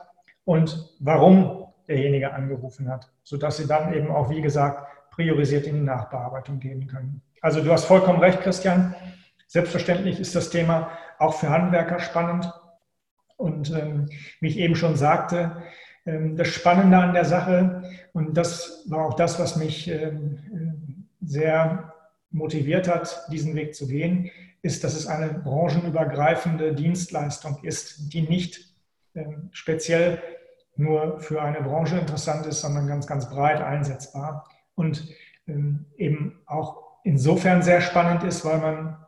und 0.44 0.94
warum 1.00 1.66
derjenige 1.88 2.32
angerufen 2.32 2.88
hat, 2.88 3.10
sodass 3.22 3.56
sie 3.56 3.66
dann 3.66 3.94
eben 3.94 4.10
auch, 4.10 4.30
wie 4.30 4.40
gesagt, 4.40 4.86
priorisiert 5.10 5.66
in 5.66 5.76
die 5.76 5.80
Nachbearbeitung 5.82 6.58
gehen 6.58 6.86
können. 6.86 7.22
Also 7.40 7.62
du 7.62 7.70
hast 7.70 7.84
vollkommen 7.84 8.18
recht, 8.18 8.40
Christian. 8.40 8.94
Selbstverständlich 9.46 10.20
ist 10.20 10.34
das 10.34 10.50
Thema 10.50 10.90
auch 11.18 11.34
für 11.34 11.50
Handwerker 11.50 12.00
spannend. 12.00 12.52
Und 13.36 13.70
ähm, 13.70 14.08
wie 14.40 14.48
ich 14.48 14.58
eben 14.58 14.76
schon 14.76 14.96
sagte, 14.96 15.62
ähm, 16.06 16.36
das 16.36 16.48
Spannende 16.48 16.96
an 16.96 17.14
der 17.14 17.24
Sache, 17.24 17.82
und 18.12 18.36
das 18.36 18.84
war 18.88 19.06
auch 19.06 19.14
das, 19.14 19.38
was 19.38 19.56
mich 19.56 19.88
ähm, 19.88 21.08
sehr 21.20 21.92
motiviert 22.30 22.88
hat, 22.88 23.26
diesen 23.30 23.54
Weg 23.54 23.74
zu 23.74 23.86
gehen, 23.86 24.30
ist, 24.62 24.84
dass 24.84 24.94
es 24.94 25.06
eine 25.06 25.28
branchenübergreifende 25.28 26.74
Dienstleistung 26.74 27.62
ist, 27.62 28.12
die 28.12 28.22
nicht 28.22 28.74
ähm, 29.14 29.48
speziell 29.52 30.22
nur 30.76 31.20
für 31.20 31.42
eine 31.42 31.62
Branche 31.62 31.98
interessant 31.98 32.46
ist, 32.46 32.60
sondern 32.60 32.86
ganz, 32.86 33.06
ganz 33.06 33.30
breit 33.30 33.60
einsetzbar 33.60 34.48
und 34.74 35.08
ähm, 35.46 35.86
eben 35.96 36.40
auch 36.46 37.00
insofern 37.04 37.62
sehr 37.62 37.80
spannend 37.80 38.24
ist, 38.24 38.44
weil 38.44 38.58
man 38.58 39.06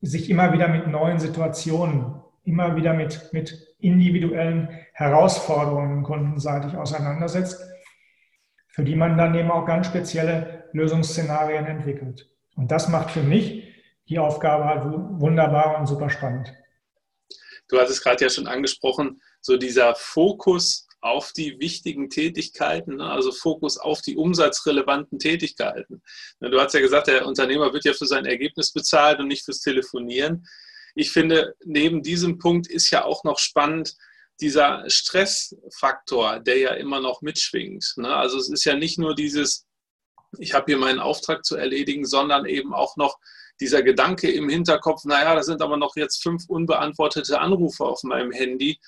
sich 0.00 0.30
immer 0.30 0.52
wieder 0.52 0.68
mit 0.68 0.86
neuen 0.86 1.18
Situationen, 1.18 2.20
immer 2.44 2.76
wieder 2.76 2.94
mit, 2.94 3.32
mit 3.32 3.74
individuellen 3.78 4.68
Herausforderungen 4.92 6.02
kundenseitig 6.02 6.76
auseinandersetzt, 6.76 7.60
für 8.68 8.84
die 8.84 8.96
man 8.96 9.18
dann 9.18 9.34
eben 9.34 9.50
auch 9.50 9.66
ganz 9.66 9.86
spezielle 9.86 10.68
Lösungsszenarien 10.72 11.66
entwickelt. 11.66 12.30
Und 12.56 12.70
das 12.70 12.88
macht 12.88 13.10
für 13.10 13.22
mich 13.22 13.64
die 14.08 14.18
Aufgabe 14.18 14.64
halt 14.64 14.82
wunderbar 14.84 15.78
und 15.78 15.86
super 15.86 16.10
spannend. 16.10 16.52
Du 17.68 17.78
hast 17.78 17.90
es 17.90 18.02
gerade 18.02 18.24
ja 18.24 18.30
schon 18.30 18.46
angesprochen, 18.46 19.20
so 19.40 19.56
dieser 19.56 19.94
Fokus 19.94 20.87
auf 21.00 21.32
die 21.32 21.60
wichtigen 21.60 22.10
Tätigkeiten, 22.10 22.96
ne? 22.96 23.10
also 23.10 23.32
Fokus 23.32 23.78
auf 23.78 24.02
die 24.02 24.16
umsatzrelevanten 24.16 25.18
Tätigkeiten. 25.18 26.02
Ne, 26.40 26.50
du 26.50 26.60
hast 26.60 26.74
ja 26.74 26.80
gesagt, 26.80 27.06
der 27.06 27.26
Unternehmer 27.26 27.72
wird 27.72 27.84
ja 27.84 27.92
für 27.92 28.06
sein 28.06 28.26
Ergebnis 28.26 28.72
bezahlt 28.72 29.20
und 29.20 29.28
nicht 29.28 29.44
fürs 29.44 29.60
Telefonieren. 29.60 30.46
Ich 30.94 31.12
finde, 31.12 31.54
neben 31.64 32.02
diesem 32.02 32.38
Punkt 32.38 32.66
ist 32.66 32.90
ja 32.90 33.04
auch 33.04 33.22
noch 33.22 33.38
spannend, 33.38 33.94
dieser 34.40 34.84
Stressfaktor, 34.88 36.40
der 36.40 36.58
ja 36.58 36.70
immer 36.72 37.00
noch 37.00 37.22
mitschwingt. 37.22 37.94
Ne? 37.96 38.14
Also 38.14 38.38
es 38.38 38.48
ist 38.48 38.64
ja 38.64 38.74
nicht 38.74 38.98
nur 38.98 39.14
dieses, 39.14 39.66
ich 40.38 40.54
habe 40.54 40.66
hier 40.66 40.78
meinen 40.78 41.00
Auftrag 41.00 41.44
zu 41.44 41.56
erledigen, 41.56 42.04
sondern 42.06 42.46
eben 42.46 42.72
auch 42.72 42.96
noch 42.96 43.18
dieser 43.60 43.82
Gedanke 43.82 44.30
im 44.30 44.48
Hinterkopf, 44.48 45.04
naja, 45.04 45.34
da 45.34 45.42
sind 45.42 45.62
aber 45.62 45.76
noch 45.76 45.96
jetzt 45.96 46.22
fünf 46.22 46.44
unbeantwortete 46.48 47.40
Anrufe 47.40 47.84
auf 47.84 48.02
meinem 48.04 48.30
Handy. 48.30 48.78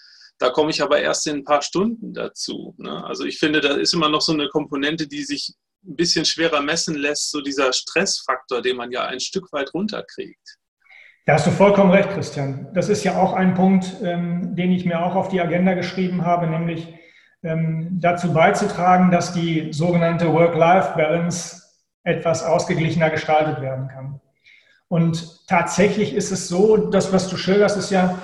Da 0.40 0.48
komme 0.48 0.70
ich 0.70 0.82
aber 0.82 1.00
erst 1.00 1.26
in 1.26 1.36
ein 1.36 1.44
paar 1.44 1.60
Stunden 1.60 2.14
dazu. 2.14 2.74
Ne? 2.78 3.04
Also 3.04 3.24
ich 3.24 3.38
finde, 3.38 3.60
da 3.60 3.74
ist 3.74 3.92
immer 3.92 4.08
noch 4.08 4.22
so 4.22 4.32
eine 4.32 4.48
Komponente, 4.48 5.06
die 5.06 5.22
sich 5.22 5.54
ein 5.84 5.96
bisschen 5.96 6.24
schwerer 6.24 6.62
messen 6.62 6.94
lässt, 6.94 7.30
so 7.30 7.42
dieser 7.42 7.74
Stressfaktor, 7.74 8.62
den 8.62 8.76
man 8.76 8.90
ja 8.90 9.04
ein 9.04 9.20
Stück 9.20 9.52
weit 9.52 9.72
runterkriegt. 9.74 10.56
Da 11.26 11.34
hast 11.34 11.46
du 11.46 11.50
vollkommen 11.50 11.90
recht, 11.90 12.08
Christian. 12.10 12.68
Das 12.72 12.88
ist 12.88 13.04
ja 13.04 13.20
auch 13.20 13.34
ein 13.34 13.54
Punkt, 13.54 13.96
ähm, 14.02 14.56
den 14.56 14.72
ich 14.72 14.86
mir 14.86 15.04
auch 15.04 15.14
auf 15.14 15.28
die 15.28 15.42
Agenda 15.42 15.74
geschrieben 15.74 16.24
habe, 16.24 16.46
nämlich 16.46 16.88
ähm, 17.42 17.98
dazu 18.00 18.32
beizutragen, 18.32 19.10
dass 19.10 19.34
die 19.34 19.74
sogenannte 19.74 20.32
Work-Life-Balance 20.32 21.62
etwas 22.02 22.42
ausgeglichener 22.42 23.10
gestaltet 23.10 23.60
werden 23.60 23.88
kann. 23.88 24.20
Und 24.88 25.46
tatsächlich 25.46 26.14
ist 26.14 26.32
es 26.32 26.48
so, 26.48 26.78
das, 26.78 27.12
was 27.12 27.28
du 27.28 27.36
schilderst, 27.36 27.76
ist 27.76 27.90
ja 27.90 28.20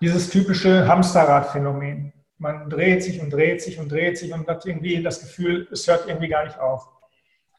dieses 0.00 0.30
typische 0.30 0.86
Hamsterrad-Phänomen. 0.86 2.12
Man 2.38 2.68
dreht 2.68 3.02
sich 3.02 3.20
und 3.20 3.32
dreht 3.32 3.62
sich 3.62 3.78
und 3.78 3.90
dreht 3.90 4.18
sich 4.18 4.32
und 4.32 4.46
hat 4.46 4.66
irgendwie 4.66 5.02
das 5.02 5.20
Gefühl, 5.20 5.66
es 5.72 5.86
hört 5.88 6.06
irgendwie 6.06 6.28
gar 6.28 6.44
nicht 6.44 6.58
auf. 6.58 6.88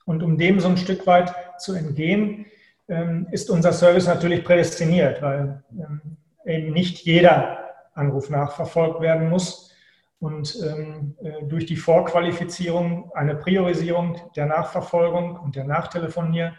Und 0.06 0.24
um 0.24 0.38
dem 0.38 0.60
so 0.60 0.68
ein 0.68 0.78
Stück 0.78 1.06
weit 1.08 1.34
zu 1.58 1.74
entgehen, 1.74 2.46
ähm, 2.88 3.28
ist 3.32 3.50
unser 3.50 3.74
Service 3.74 4.08
natürlich 4.08 4.44
prädestiniert, 4.44 5.22
weil 5.22 5.64
ähm, 5.72 6.02
eben 6.46 6.72
nicht 6.72 7.00
jeder 7.06 7.58
Anruf 7.94 8.30
nachverfolgt 8.30 9.02
werden 9.02 9.30
muss. 9.30 9.76
Und 10.20 10.58
ähm, 10.64 11.16
äh, 11.22 11.44
durch 11.44 11.66
die 11.66 11.76
Vorqualifizierung 11.76 13.12
eine 13.14 13.36
Priorisierung 13.36 14.20
der 14.36 14.46
Nachverfolgung 14.46 15.36
und 15.36 15.56
der 15.56 15.66
Nachtelefonier 15.66 16.54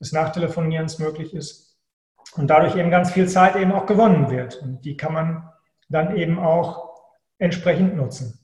des 0.00 0.12
Nachtelefonierens 0.12 0.98
möglich 0.98 1.34
ist 1.34 1.69
und 2.34 2.48
dadurch 2.48 2.76
eben 2.76 2.90
ganz 2.90 3.12
viel 3.12 3.28
Zeit 3.28 3.56
eben 3.56 3.72
auch 3.72 3.86
gewonnen 3.86 4.30
wird. 4.30 4.60
Und 4.62 4.82
die 4.84 4.96
kann 4.96 5.12
man 5.12 5.50
dann 5.88 6.16
eben 6.16 6.38
auch 6.38 6.90
entsprechend 7.38 7.96
nutzen. 7.96 8.38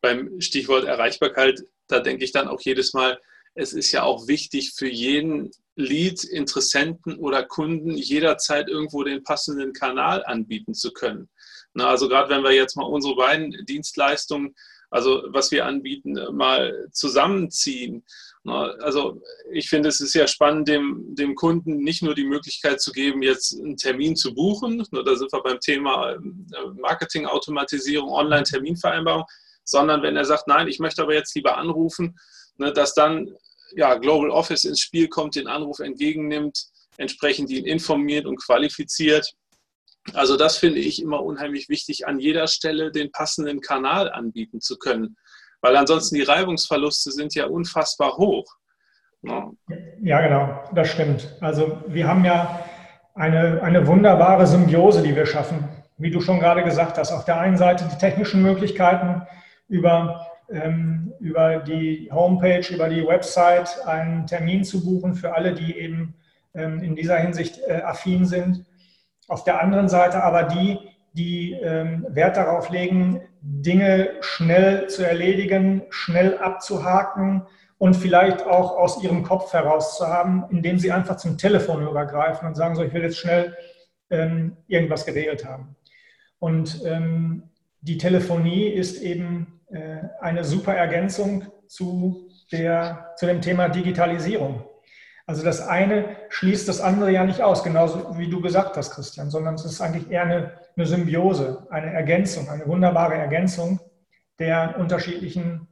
Beim 0.00 0.40
Stichwort 0.40 0.84
Erreichbarkeit, 0.84 1.62
da 1.88 2.00
denke 2.00 2.24
ich 2.24 2.32
dann 2.32 2.48
auch 2.48 2.60
jedes 2.60 2.92
Mal, 2.92 3.18
es 3.54 3.72
ist 3.72 3.92
ja 3.92 4.02
auch 4.02 4.26
wichtig 4.26 4.72
für 4.74 4.88
jeden 4.88 5.50
Lead, 5.76 6.24
Interessenten 6.24 7.16
oder 7.16 7.44
Kunden 7.44 7.90
jederzeit 7.90 8.68
irgendwo 8.68 9.02
den 9.02 9.22
passenden 9.22 9.72
Kanal 9.72 10.24
anbieten 10.24 10.74
zu 10.74 10.92
können. 10.92 11.28
also 11.74 12.08
gerade 12.08 12.30
wenn 12.30 12.42
wir 12.42 12.52
jetzt 12.52 12.76
mal 12.76 12.84
unsere 12.84 13.16
beiden 13.16 13.64
Dienstleistungen, 13.66 14.54
also 14.90 15.24
was 15.28 15.50
wir 15.50 15.66
anbieten, 15.66 16.18
mal 16.32 16.88
zusammenziehen 16.92 18.04
also 18.46 19.22
ich 19.52 19.68
finde, 19.68 19.88
es 19.88 20.00
ist 20.00 20.12
sehr 20.12 20.26
spannend, 20.26 20.68
dem, 20.68 21.14
dem 21.14 21.34
Kunden 21.34 21.78
nicht 21.78 22.02
nur 22.02 22.14
die 22.14 22.26
Möglichkeit 22.26 22.80
zu 22.80 22.92
geben, 22.92 23.22
jetzt 23.22 23.58
einen 23.58 23.76
Termin 23.76 24.16
zu 24.16 24.34
buchen, 24.34 24.84
da 24.90 25.16
sind 25.16 25.32
wir 25.32 25.42
beim 25.42 25.60
Thema 25.60 26.12
äh, 26.12 26.18
Marketingautomatisierung, 26.78 28.10
Online-Terminvereinbarung, 28.10 29.24
sondern 29.64 30.02
wenn 30.02 30.16
er 30.16 30.26
sagt, 30.26 30.46
nein, 30.46 30.68
ich 30.68 30.78
möchte 30.78 31.02
aber 31.02 31.14
jetzt 31.14 31.34
lieber 31.34 31.56
anrufen, 31.56 32.16
ne, 32.58 32.70
dass 32.70 32.92
dann 32.92 33.34
ja, 33.76 33.94
Global 33.94 34.30
Office 34.30 34.64
ins 34.64 34.80
Spiel 34.80 35.08
kommt, 35.08 35.36
den 35.36 35.48
Anruf 35.48 35.78
entgegennimmt, 35.78 36.66
entsprechend 36.98 37.50
ihn 37.50 37.64
informiert 37.64 38.26
und 38.26 38.36
qualifiziert. 38.36 39.32
Also 40.12 40.36
das 40.36 40.58
finde 40.58 40.80
ich 40.80 41.00
immer 41.00 41.22
unheimlich 41.22 41.70
wichtig, 41.70 42.06
an 42.06 42.18
jeder 42.20 42.46
Stelle 42.46 42.92
den 42.92 43.10
passenden 43.10 43.62
Kanal 43.62 44.12
anbieten 44.12 44.60
zu 44.60 44.76
können 44.76 45.16
weil 45.64 45.78
ansonsten 45.78 46.16
die 46.16 46.22
Reibungsverluste 46.22 47.10
sind 47.10 47.34
ja 47.34 47.46
unfassbar 47.46 48.18
hoch. 48.18 48.44
Ja. 49.22 49.50
ja, 50.02 50.20
genau, 50.20 50.62
das 50.74 50.90
stimmt. 50.90 51.38
Also 51.40 51.78
wir 51.86 52.06
haben 52.06 52.22
ja 52.26 52.60
eine, 53.14 53.62
eine 53.62 53.86
wunderbare 53.86 54.46
Symbiose, 54.46 55.02
die 55.02 55.16
wir 55.16 55.24
schaffen. 55.24 55.66
Wie 55.96 56.10
du 56.10 56.20
schon 56.20 56.38
gerade 56.38 56.62
gesagt 56.64 56.98
hast, 56.98 57.12
auf 57.12 57.24
der 57.24 57.40
einen 57.40 57.56
Seite 57.56 57.88
die 57.90 57.96
technischen 57.96 58.42
Möglichkeiten 58.42 59.22
über, 59.66 60.26
ähm, 60.50 61.14
über 61.18 61.60
die 61.60 62.10
Homepage, 62.12 62.66
über 62.70 62.90
die 62.90 63.06
Website 63.06 63.86
einen 63.86 64.26
Termin 64.26 64.64
zu 64.64 64.84
buchen 64.84 65.14
für 65.14 65.34
alle, 65.34 65.54
die 65.54 65.78
eben 65.78 66.14
ähm, 66.52 66.82
in 66.82 66.94
dieser 66.94 67.16
Hinsicht 67.16 67.58
äh, 67.66 67.80
affin 67.80 68.26
sind. 68.26 68.66
Auf 69.28 69.44
der 69.44 69.62
anderen 69.62 69.88
Seite 69.88 70.22
aber 70.22 70.42
die, 70.42 70.78
die 71.14 71.52
ähm, 71.52 72.04
Wert 72.10 72.36
darauf 72.36 72.68
legen, 72.68 73.22
Dinge 73.46 74.10
schnell 74.20 74.88
zu 74.88 75.06
erledigen, 75.06 75.82
schnell 75.90 76.38
abzuhaken 76.38 77.46
und 77.76 77.94
vielleicht 77.94 78.46
auch 78.46 78.76
aus 78.76 79.02
ihrem 79.02 79.22
Kopf 79.22 79.52
heraus 79.52 79.98
zu 79.98 80.06
haben, 80.06 80.46
indem 80.50 80.78
sie 80.78 80.90
einfach 80.90 81.16
zum 81.16 81.36
Telefon 81.36 81.86
übergreifen 81.86 82.48
und 82.48 82.54
sagen, 82.54 82.74
so, 82.74 82.82
ich 82.82 82.94
will 82.94 83.02
jetzt 83.02 83.18
schnell 83.18 83.54
ähm, 84.08 84.56
irgendwas 84.66 85.04
geregelt 85.04 85.44
haben. 85.44 85.76
Und 86.38 86.82
ähm, 86.86 87.50
die 87.82 87.98
Telefonie 87.98 88.68
ist 88.68 89.02
eben 89.02 89.60
äh, 89.70 89.98
eine 90.20 90.44
super 90.44 90.74
Ergänzung 90.74 91.44
zu, 91.66 92.30
der, 92.50 93.12
zu 93.16 93.26
dem 93.26 93.42
Thema 93.42 93.68
Digitalisierung. 93.68 94.64
Also 95.26 95.42
das 95.42 95.66
eine 95.66 96.16
schließt 96.30 96.66
das 96.68 96.80
andere 96.80 97.10
ja 97.10 97.24
nicht 97.24 97.42
aus, 97.42 97.62
genauso 97.62 98.16
wie 98.16 98.28
du 98.28 98.40
gesagt 98.40 98.76
hast, 98.76 98.90
Christian, 98.90 99.30
sondern 99.30 99.54
es 99.54 99.64
ist 99.64 99.80
eigentlich 99.80 100.10
eher 100.10 100.22
eine, 100.22 100.52
eine 100.76 100.86
Symbiose, 100.86 101.66
eine 101.70 101.92
Ergänzung, 101.92 102.48
eine 102.48 102.66
wunderbare 102.66 103.14
Ergänzung 103.14 103.80
der 104.38 104.76
unterschiedlichen 104.78 105.68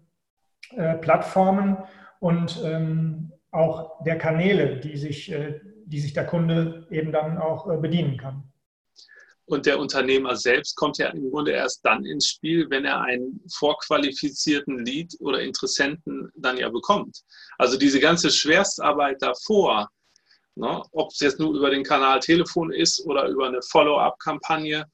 äh, 0.77 0.95
Plattformen 0.95 1.79
und 2.21 2.61
ähm, 2.65 3.33
auch 3.51 4.03
der 4.05 4.19
Kanäle, 4.19 4.79
die 4.81 4.97
sich, 4.97 5.31
äh, 5.33 5.61
die 5.87 6.01
sich 6.01 6.13
der 6.13 6.27
Kunde 6.27 6.87
eben 6.91 7.13
dann 7.13 7.39
auch 7.39 7.69
äh, 7.69 7.77
bedienen 7.77 8.17
kann. 8.17 8.45
Und 9.45 9.67
der 9.67 9.79
Unternehmer 9.79 10.37
selbst 10.37 10.77
kommt 10.77 10.99
ja 10.99 11.09
im 11.09 11.31
Grunde 11.31 11.51
erst 11.51 11.85
dann 11.85 12.05
ins 12.07 12.29
Spiel, 12.29 12.71
wenn 12.71 12.85
er 12.85 13.03
einen 13.03 13.41
vorqualifizierten 13.53 14.85
Lead 14.85 15.15
oder 15.21 15.43
Interessenten 15.43 16.31
dann 16.37 16.57
ja 16.57 16.71
bekommt. 16.71 17.23
Also 17.59 17.77
diese 17.77 18.01
ganze 18.01 18.31
Schwerstarbeit 18.31 19.21
davor, 19.21 19.91
ne, 20.55 20.83
ob 20.93 21.11
es 21.11 21.21
jetzt 21.21 21.39
nur 21.39 21.55
über 21.55 21.71
den 21.71 21.85
Kanal 21.85 22.21
Telefon 22.21 22.73
ist 22.73 23.05
oder 23.07 23.27
über 23.27 23.47
eine 23.47 23.63
Follow-up-Kampagne, 23.63 24.85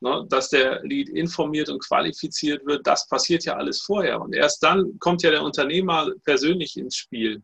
ne, 0.00 0.26
dass 0.28 0.50
der 0.50 0.82
Lead 0.82 1.08
informiert 1.08 1.68
und 1.68 1.82
qualifiziert 1.82 2.64
wird, 2.66 2.86
das 2.86 3.08
passiert 3.08 3.44
ja 3.44 3.56
alles 3.56 3.82
vorher. 3.82 4.20
Und 4.20 4.34
erst 4.34 4.62
dann 4.62 4.98
kommt 4.98 5.22
ja 5.22 5.30
der 5.30 5.42
Unternehmer 5.42 6.10
persönlich 6.24 6.76
ins 6.76 6.96
Spiel. 6.96 7.42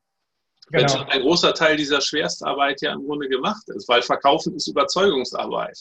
Genau. 0.71 0.83
Wenn 0.83 0.89
schon 0.89 1.09
ein 1.09 1.23
großer 1.23 1.55
Teil 1.55 1.77
dieser 1.77 2.01
Schwerstarbeit 2.01 2.81
ja 2.83 2.93
im 2.93 3.05
Grunde 3.05 3.29
gemacht 3.29 3.69
ist, 3.69 3.89
weil 3.89 4.03
Verkaufen 4.03 4.55
ist 4.55 4.69
Überzeugungsarbeit. 4.69 5.79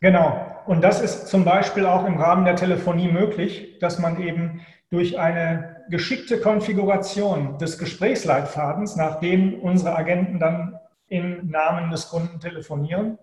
Genau. 0.00 0.62
Und 0.66 0.82
das 0.82 1.00
ist 1.00 1.28
zum 1.28 1.44
Beispiel 1.44 1.86
auch 1.86 2.04
im 2.04 2.18
Rahmen 2.18 2.44
der 2.44 2.56
Telefonie 2.56 3.08
möglich, 3.08 3.78
dass 3.80 3.98
man 3.98 4.20
eben 4.20 4.64
durch 4.90 5.18
eine 5.18 5.82
geschickte 5.88 6.40
Konfiguration 6.40 7.58
des 7.58 7.78
Gesprächsleitfadens, 7.78 8.96
nachdem 8.96 9.60
unsere 9.60 9.96
Agenten 9.96 10.38
dann 10.38 10.73
im 11.08 11.50
Namen 11.50 11.90
des 11.90 12.08
Kunden 12.08 12.40
telefonieren, 12.40 13.18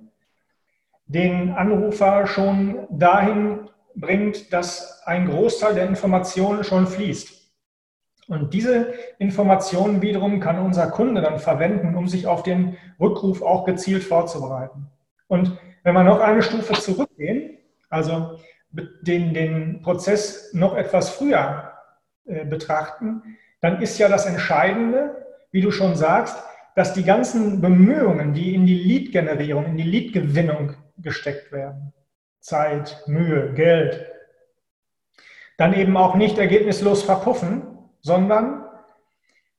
den 1.06 1.52
Anrufer 1.52 2.28
schon 2.28 2.88
dahin 2.90 3.70
bringt, 3.96 4.54
dass 4.54 5.02
ein 5.06 5.28
Großteil 5.28 5.76
der 5.76 5.88
Informationen 5.88 6.64
schon 6.64 6.88
fließt. 6.88 7.42
Und 8.28 8.54
diese 8.54 8.94
Informationen 9.20 10.02
wiederum 10.02 10.40
kann 10.40 10.60
unser 10.60 10.88
Kunde 10.88 11.22
dann 11.22 11.40
verwenden, 11.40 11.96
um 11.96 12.08
sich 12.08 12.28
auf 12.28 12.44
den 12.44 12.78
Rückruf 13.00 13.42
auch 13.42 13.66
gezielt 13.66 14.04
vorzubereiten. 14.04 14.88
Und 15.28 15.58
wenn 15.84 15.94
wir 15.94 16.04
noch 16.04 16.22
eine 16.22 16.42
Stufe 16.42 16.74
zurückgehen, 16.74 17.58
also 17.90 18.40
den, 18.72 19.34
den 19.34 19.82
Prozess 19.82 20.54
noch 20.54 20.76
etwas 20.76 21.10
früher 21.10 21.74
äh, 22.26 22.46
betrachten, 22.46 23.38
dann 23.60 23.82
ist 23.82 23.98
ja 23.98 24.08
das 24.08 24.26
Entscheidende, 24.26 25.28
wie 25.52 25.62
du 25.62 25.72
schon 25.72 25.96
sagst, 25.96 26.42
dass 26.76 26.94
die 26.94 27.04
ganzen 27.04 27.62
Bemühungen, 27.62 28.34
die 28.34 28.56
in 28.56 28.66
die 28.66 28.76
Lead-Generierung, 28.76 29.66
in 29.66 29.78
die 29.78 29.84
Lead-Gewinnung 29.84 30.74
gesteckt 30.98 31.52
werden, 31.52 31.94
Zeit, 32.40 33.04
Mühe, 33.08 33.54
Geld, 33.54 34.08
dann 35.58 35.74
eben 35.74 35.98
auch 35.98 36.16
nicht 36.16 36.38
ergebnislos 36.38 37.04
verpuffen, 37.04 37.64
sondern 38.02 38.66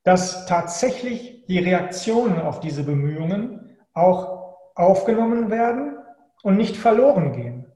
dass 0.04 0.46
tatsächlich 0.46 1.44
die 1.46 1.58
Reaktionen 1.58 2.40
auf 2.40 2.60
diese 2.60 2.82
Bemühungen 2.82 3.78
auch 3.94 4.56
aufgenommen 4.74 5.50
werden 5.50 5.98
und 6.42 6.56
nicht 6.56 6.76
verloren 6.76 7.32
gehen. 7.32 7.66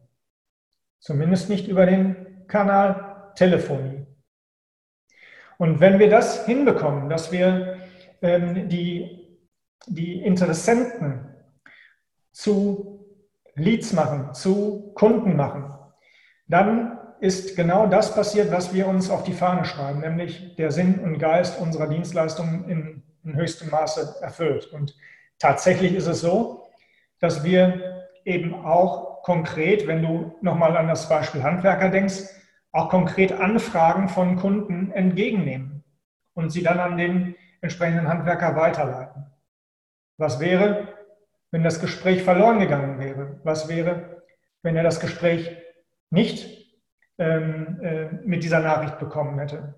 Zumindest 0.99 1.49
nicht 1.49 1.69
über 1.69 1.87
den 1.87 2.47
Kanal 2.49 3.33
Telefonie. 3.37 4.07
Und 5.59 5.81
wenn 5.81 5.99
wir 5.99 6.11
das 6.11 6.47
hinbekommen, 6.47 7.09
dass 7.09 7.33
wir 7.33 7.79
ähm, 8.23 8.69
die, 8.69 9.26
die 9.87 10.23
Interessenten 10.23 11.35
zu 12.33 13.07
Leads 13.55 13.93
machen, 13.93 14.35
zu 14.35 14.93
Kunden 14.95 15.37
machen, 15.37 15.73
dann 16.49 16.99
ist 17.21 17.57
genau 17.57 17.87
das 17.87 18.15
passiert, 18.15 18.53
was 18.53 18.75
wir 18.75 18.87
uns 18.87 19.11
auf 19.11 19.23
die 19.25 19.33
Fahne 19.33 19.65
schreiben, 19.65 20.01
nämlich 20.01 20.55
der 20.57 20.71
Sinn 20.71 21.01
und 21.01 21.19
Geist 21.19 21.59
unserer 21.61 21.89
Dienstleistung 21.89 22.69
in, 22.69 23.03
in 23.25 23.35
höchstem 23.35 23.71
Maße 23.71 24.17
erfüllt. 24.21 24.67
Und 24.73 24.95
tatsächlich 25.39 25.95
ist 25.95 26.07
es 26.07 26.21
so, 26.21 26.67
dass 27.21 27.43
wir 27.43 28.05
eben 28.25 28.55
auch 28.55 29.23
konkret, 29.23 29.87
wenn 29.87 30.03
du 30.03 30.37
nochmal 30.43 30.77
an 30.77 30.89
das 30.89 31.09
Beispiel 31.09 31.43
Handwerker 31.43 31.89
denkst, 31.89 32.25
auch 32.73 32.91
konkret 32.91 33.33
Anfragen 33.33 34.09
von 34.09 34.37
Kunden 34.37 34.93
entgegennehmen 34.93 35.83
und 36.35 36.51
sie 36.51 36.63
dann 36.63 36.79
an 36.79 36.99
den 36.99 37.35
entsprechenden 37.63 38.07
Handwerker 38.07 38.55
weiterleiten. 38.55 39.27
Was 40.19 40.41
wäre, 40.41 40.89
wenn 41.51 41.63
das 41.63 41.81
Gespräch 41.81 42.23
verloren 42.23 42.59
gegangen 42.59 42.99
wäre? 42.99 43.41
Was 43.45 43.69
wäre, 43.69 44.23
wenn 44.63 44.77
er 44.77 44.83
das 44.83 45.01
Gespräch 45.01 45.57
nicht 46.11 46.75
ähm, 47.19 47.81
äh, 47.83 48.07
mit 48.25 48.43
dieser 48.43 48.61
Nachricht 48.61 48.99
bekommen 48.99 49.39
hätte? 49.39 49.75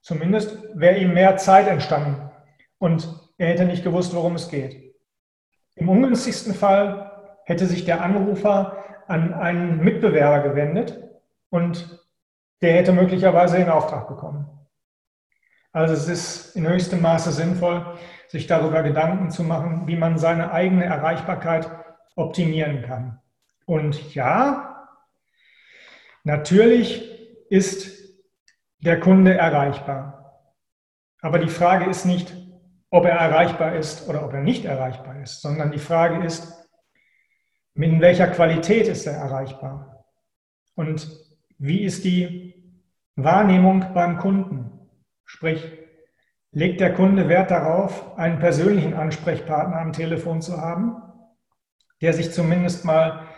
Zumindest 0.00 0.58
wäre 0.74 0.98
ihm 0.98 1.14
mehr 1.14 1.36
Zeit 1.36 1.66
entstanden 1.66 2.30
und 2.78 3.08
er 3.38 3.48
hätte 3.48 3.64
nicht 3.64 3.84
gewusst, 3.84 4.14
worum 4.14 4.34
es 4.34 4.48
geht. 4.48 4.94
Im 5.74 5.88
ungünstigsten 5.88 6.54
Fall 6.54 7.08
hätte 7.44 7.66
sich 7.66 7.84
der 7.84 8.02
Anrufer 8.02 8.84
an 9.06 9.32
einen 9.32 9.78
Mitbewerber 9.78 10.48
gewendet 10.48 11.02
und 11.50 12.04
der 12.60 12.74
hätte 12.74 12.92
möglicherweise 12.92 13.56
den 13.56 13.70
Auftrag 13.70 14.08
bekommen. 14.08 14.46
Also 15.72 15.94
es 15.94 16.08
ist 16.08 16.56
in 16.56 16.68
höchstem 16.68 17.00
Maße 17.00 17.30
sinnvoll, 17.30 17.98
sich 18.28 18.46
darüber 18.46 18.82
Gedanken 18.82 19.30
zu 19.30 19.42
machen, 19.42 19.86
wie 19.86 19.96
man 19.96 20.18
seine 20.18 20.52
eigene 20.52 20.84
Erreichbarkeit 20.84 21.70
optimieren 22.14 22.82
kann. 22.82 23.20
Und 23.64 24.14
ja, 24.14 24.86
natürlich 26.24 27.04
ist 27.50 27.98
der 28.78 29.00
Kunde 29.00 29.36
erreichbar. 29.36 30.44
Aber 31.20 31.38
die 31.38 31.48
Frage 31.48 31.86
ist 31.90 32.04
nicht, 32.04 32.34
ob 32.90 33.04
er 33.04 33.16
erreichbar 33.16 33.74
ist 33.74 34.08
oder 34.08 34.24
ob 34.24 34.32
er 34.32 34.40
nicht 34.40 34.64
erreichbar 34.64 35.20
ist, 35.20 35.42
sondern 35.42 35.70
die 35.70 35.78
Frage 35.78 36.24
ist, 36.24 36.54
in 37.74 38.00
welcher 38.00 38.28
Qualität 38.28 38.88
ist 38.88 39.06
er 39.06 39.14
erreichbar? 39.14 40.04
Und 40.74 41.08
wie 41.58 41.82
ist 41.82 42.04
die 42.04 42.54
Wahrnehmung 43.16 43.92
beim 43.94 44.18
Kunden? 44.18 44.88
Sprich, 45.24 45.77
legt 46.58 46.80
der 46.80 46.92
Kunde 46.92 47.28
Wert 47.28 47.52
darauf, 47.52 48.18
einen 48.18 48.40
persönlichen 48.40 48.94
Ansprechpartner 48.94 49.76
am 49.76 49.92
Telefon 49.92 50.42
zu 50.42 50.60
haben, 50.60 50.96
der 52.00 52.12
sich 52.12 52.32
zumindest 52.32 52.84
mal 52.84 53.28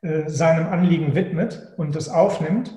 äh, 0.00 0.30
seinem 0.30 0.66
Anliegen 0.66 1.14
widmet 1.14 1.74
und 1.76 1.94
es 1.94 2.08
aufnimmt? 2.08 2.74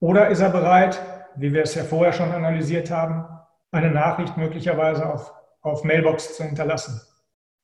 Oder 0.00 0.30
ist 0.30 0.40
er 0.40 0.50
bereit, 0.50 1.00
wie 1.36 1.52
wir 1.52 1.62
es 1.62 1.76
ja 1.76 1.84
vorher 1.84 2.12
schon 2.12 2.32
analysiert 2.32 2.90
haben, 2.90 3.24
eine 3.70 3.92
Nachricht 3.92 4.36
möglicherweise 4.36 5.08
auf, 5.08 5.32
auf 5.60 5.84
Mailbox 5.84 6.36
zu 6.36 6.42
hinterlassen? 6.42 7.00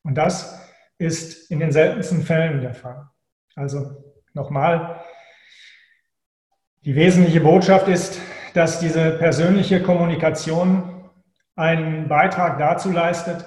Und 0.05 0.15
das 0.15 0.61
ist 0.99 1.51
in 1.51 1.59
den 1.59 1.73
seltensten 1.73 2.23
Fällen 2.23 2.61
der 2.61 2.75
Fall. 2.75 3.09
Also 3.57 4.05
nochmal, 4.35 5.01
die 6.85 6.95
wesentliche 6.95 7.41
Botschaft 7.41 7.89
ist, 7.89 8.21
dass 8.53 8.79
diese 8.79 9.11
persönliche 9.19 9.83
Kommunikation 9.83 10.94
einen 11.57 12.09
Beitrag 12.09 12.59
dazu 12.59 12.91
leistet, 12.91 13.47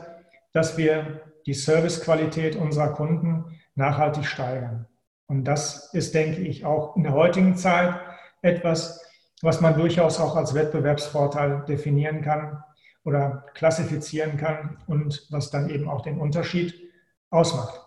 dass 0.54 0.78
wir 0.78 1.22
die 1.46 1.54
Servicequalität 1.54 2.56
unserer 2.56 2.94
Kunden 2.94 3.60
nachhaltig 3.76 4.26
steigern. 4.26 4.88
Und 5.28 5.46
das 5.46 5.94
ist, 5.94 6.14
denke 6.14 6.42
ich, 6.42 6.66
auch 6.66 6.96
in 6.96 7.04
der 7.04 7.14
heutigen 7.14 7.56
Zeit 7.56 7.96
etwas, 8.42 9.04
was 9.42 9.62
man 9.62 9.78
durchaus 9.78 10.20
auch 10.20 10.36
als 10.36 10.54
Wettbewerbsvorteil 10.54 11.66
definieren 11.68 12.22
kann 12.22 12.64
oder 13.04 13.46
klassifizieren 13.54 14.38
kann 14.38 14.78
und 14.88 15.28
was 15.30 15.52
dann 15.52 15.70
eben 15.70 15.90
auch 15.90 16.02
den 16.02 16.20
Unterschied 16.20 16.74
ausmacht. 17.30 17.82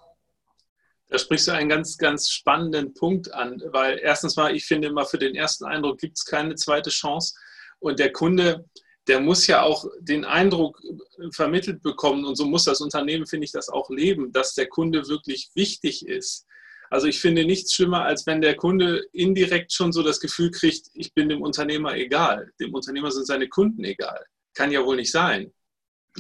Da 1.09 1.18
sprichst 1.18 1.48
du 1.48 1.52
einen 1.52 1.68
ganz, 1.68 1.98
ganz 1.98 2.30
spannenden 2.30 2.94
Punkt 2.94 3.35
an, 3.35 3.61
weil 3.72 3.98
erstens 3.98 4.37
mal, 4.37 4.54
ich 4.54 4.64
finde 4.64 4.88
immer, 4.88 5.04
für 5.04 5.18
den 5.18 5.35
ersten 5.35 5.64
Eindruck 5.64 5.98
gibt 5.98 6.16
es 6.16 6.24
keine 6.24 6.54
zweite 6.54 6.90
Chance. 6.90 7.35
Und 7.80 7.98
der 7.98 8.12
Kunde, 8.12 8.64
der 9.11 9.20
muss 9.20 9.46
ja 9.46 9.62
auch 9.62 9.85
den 10.01 10.25
Eindruck 10.25 10.81
vermittelt 11.33 11.83
bekommen, 11.83 12.25
und 12.25 12.37
so 12.37 12.46
muss 12.46 12.64
das 12.64 12.81
Unternehmen, 12.81 13.27
finde 13.27 13.44
ich, 13.44 13.53
das 13.53 13.68
auch 13.68 13.90
leben, 13.90 14.33
dass 14.33 14.55
der 14.55 14.68
Kunde 14.68 15.09
wirklich 15.09 15.51
wichtig 15.55 16.07
ist. 16.07 16.46
Also 16.90 17.07
ich 17.07 17.20
finde 17.20 17.44
nichts 17.44 17.75
schlimmer, 17.75 18.05
als 18.05 18.27
wenn 18.27 18.40
der 18.40 18.55
Kunde 18.55 19.05
indirekt 19.12 19.73
schon 19.73 19.92
so 19.92 20.03
das 20.03 20.20
Gefühl 20.20 20.51
kriegt, 20.53 20.87
ich 20.94 21.12
bin 21.12 21.29
dem 21.29 21.42
Unternehmer 21.42 21.94
egal. 21.96 22.53
Dem 22.61 22.73
Unternehmer 22.73 23.11
sind 23.11 23.27
seine 23.27 23.49
Kunden 23.49 23.85
egal. 23.85 24.25
Kann 24.55 24.73
ja 24.73 24.85
wohl 24.85 24.96
nicht 24.96 25.11
sein. 25.11 25.53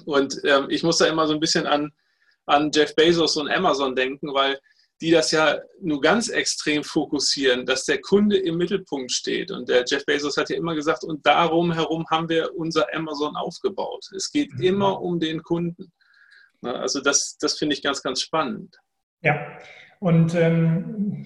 Und 0.04 0.40
ähm, 0.44 0.66
ich 0.68 0.82
muss 0.82 0.98
da 0.98 1.06
immer 1.06 1.26
so 1.26 1.34
ein 1.34 1.40
bisschen 1.40 1.66
an 1.66 1.92
an 2.50 2.70
Jeff 2.74 2.94
Bezos 2.96 3.36
und 3.36 3.48
Amazon 3.48 3.94
denken, 3.94 4.34
weil 4.34 4.58
die 5.00 5.10
das 5.10 5.30
ja 5.30 5.58
nur 5.80 6.00
ganz 6.00 6.28
extrem 6.28 6.84
fokussieren, 6.84 7.64
dass 7.64 7.84
der 7.84 8.00
Kunde 8.00 8.36
im 8.36 8.56
Mittelpunkt 8.56 9.10
steht. 9.12 9.50
Und 9.50 9.68
der 9.68 9.84
Jeff 9.86 10.04
Bezos 10.04 10.36
hat 10.36 10.50
ja 10.50 10.56
immer 10.56 10.74
gesagt, 10.74 11.04
und 11.04 11.24
darum 11.26 11.72
herum 11.72 12.06
haben 12.10 12.28
wir 12.28 12.54
unser 12.54 12.86
Amazon 12.94 13.34
aufgebaut. 13.36 14.10
Es 14.14 14.30
geht 14.30 14.52
mhm. 14.54 14.62
immer 14.62 15.00
um 15.00 15.18
den 15.18 15.42
Kunden. 15.42 15.90
Also 16.62 17.00
das, 17.00 17.38
das 17.40 17.56
finde 17.56 17.74
ich 17.74 17.82
ganz, 17.82 18.02
ganz 18.02 18.20
spannend. 18.20 18.76
Ja, 19.22 19.38
und 20.00 20.34
ähm, 20.34 21.24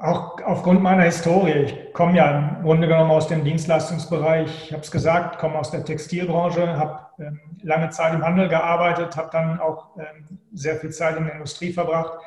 auch 0.00 0.40
aufgrund 0.42 0.80
meiner 0.80 1.02
Historie, 1.02 1.64
ich 1.64 1.92
komme 1.92 2.16
ja 2.16 2.56
im 2.56 2.62
Grunde 2.62 2.88
genommen 2.88 3.10
aus 3.10 3.28
dem 3.28 3.44
Dienstleistungsbereich, 3.44 4.64
ich 4.64 4.72
habe 4.72 4.82
es 4.82 4.90
gesagt, 4.90 5.38
komme 5.38 5.58
aus 5.58 5.70
der 5.70 5.84
Textilbranche, 5.84 6.76
habe 6.76 7.06
ähm, 7.18 7.40
lange 7.62 7.90
Zeit 7.90 8.14
im 8.14 8.24
Handel 8.24 8.48
gearbeitet, 8.48 9.16
habe 9.16 9.28
dann 9.32 9.60
auch 9.60 9.96
ähm, 9.98 10.38
sehr 10.52 10.76
viel 10.76 10.90
Zeit 10.90 11.18
in 11.18 11.24
der 11.24 11.34
Industrie 11.34 11.72
verbracht, 11.72 12.18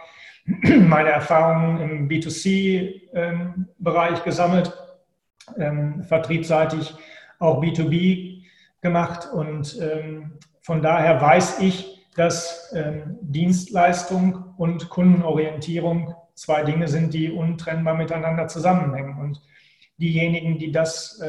meine 0.45 1.09
Erfahrungen 1.09 1.79
im 1.79 2.09
B2C-Bereich 2.09 4.17
ähm, 4.17 4.23
gesammelt, 4.23 4.73
ähm, 5.57 6.03
vertriebsseitig 6.03 6.95
auch 7.39 7.61
B2B 7.61 8.43
gemacht 8.81 9.29
und 9.33 9.77
ähm, 9.81 10.33
von 10.61 10.81
daher 10.81 11.21
weiß 11.21 11.59
ich, 11.59 11.89
dass 12.15 12.73
Dienstleistung 13.21 14.53
und 14.55 14.89
Kundenorientierung 14.89 16.13
zwei 16.35 16.63
Dinge 16.63 16.87
sind, 16.87 17.13
die 17.13 17.31
untrennbar 17.31 17.95
miteinander 17.95 18.47
zusammenhängen. 18.47 19.19
Und 19.19 19.41
diejenigen, 19.97 20.59
die 20.59 20.71
das 20.71 21.21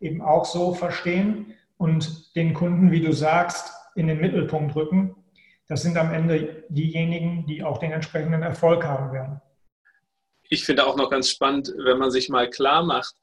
eben 0.00 0.22
auch 0.22 0.46
so 0.46 0.72
verstehen 0.72 1.52
und 1.76 2.34
den 2.36 2.54
Kunden, 2.54 2.90
wie 2.90 3.00
du 3.00 3.12
sagst, 3.12 3.72
in 3.96 4.06
den 4.06 4.20
Mittelpunkt 4.20 4.74
rücken, 4.76 5.16
das 5.66 5.82
sind 5.82 5.96
am 5.96 6.12
Ende 6.12 6.64
diejenigen, 6.68 7.46
die 7.46 7.62
auch 7.62 7.78
den 7.78 7.92
entsprechenden 7.92 8.42
Erfolg 8.42 8.84
haben 8.84 9.12
werden. 9.12 9.40
Ich 10.48 10.64
finde 10.64 10.86
auch 10.86 10.96
noch 10.96 11.10
ganz 11.10 11.30
spannend, 11.30 11.72
wenn 11.76 11.98
man 11.98 12.10
sich 12.10 12.28
mal 12.28 12.50
klar 12.50 12.84
macht, 12.84 13.14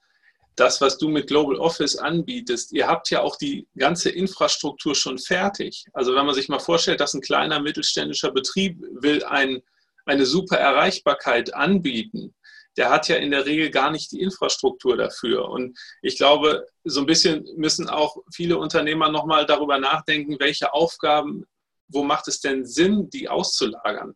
das, 0.55 0.81
was 0.81 0.97
du 0.97 1.07
mit 1.07 1.27
Global 1.27 1.55
Office 1.57 1.95
anbietest, 1.95 2.73
ihr 2.73 2.87
habt 2.87 3.09
ja 3.09 3.21
auch 3.21 3.37
die 3.37 3.67
ganze 3.77 4.09
Infrastruktur 4.09 4.95
schon 4.95 5.17
fertig. 5.17 5.85
Also 5.93 6.13
wenn 6.13 6.25
man 6.25 6.35
sich 6.35 6.49
mal 6.49 6.59
vorstellt, 6.59 6.99
dass 6.99 7.13
ein 7.13 7.21
kleiner 7.21 7.59
mittelständischer 7.59 8.31
Betrieb 8.31 8.81
will 8.99 9.23
ein, 9.23 9.61
eine 10.05 10.25
super 10.25 10.57
Erreichbarkeit 10.57 11.53
anbieten, 11.53 12.35
der 12.77 12.89
hat 12.89 13.07
ja 13.07 13.17
in 13.17 13.31
der 13.31 13.45
Regel 13.45 13.69
gar 13.69 13.91
nicht 13.91 14.11
die 14.11 14.21
Infrastruktur 14.21 14.97
dafür. 14.97 15.49
Und 15.49 15.77
ich 16.01 16.17
glaube, 16.17 16.65
so 16.83 17.01
ein 17.01 17.05
bisschen 17.05 17.45
müssen 17.55 17.89
auch 17.89 18.17
viele 18.33 18.57
Unternehmer 18.57 19.09
nochmal 19.09 19.45
darüber 19.45 19.77
nachdenken, 19.77 20.37
welche 20.39 20.73
Aufgaben, 20.73 21.45
wo 21.91 22.03
macht 22.03 22.27
es 22.27 22.39
denn 22.39 22.65
Sinn, 22.65 23.09
die 23.09 23.29
auszulagern. 23.29 24.13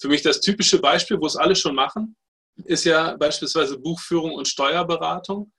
Für 0.00 0.08
mich 0.08 0.22
das 0.22 0.40
typische 0.40 0.80
Beispiel, 0.80 1.18
wo 1.20 1.26
es 1.26 1.36
alle 1.36 1.56
schon 1.56 1.74
machen, 1.74 2.16
ist 2.64 2.84
ja 2.84 3.16
beispielsweise 3.16 3.78
Buchführung 3.78 4.32
und 4.34 4.48
Steuerberatung 4.48 5.52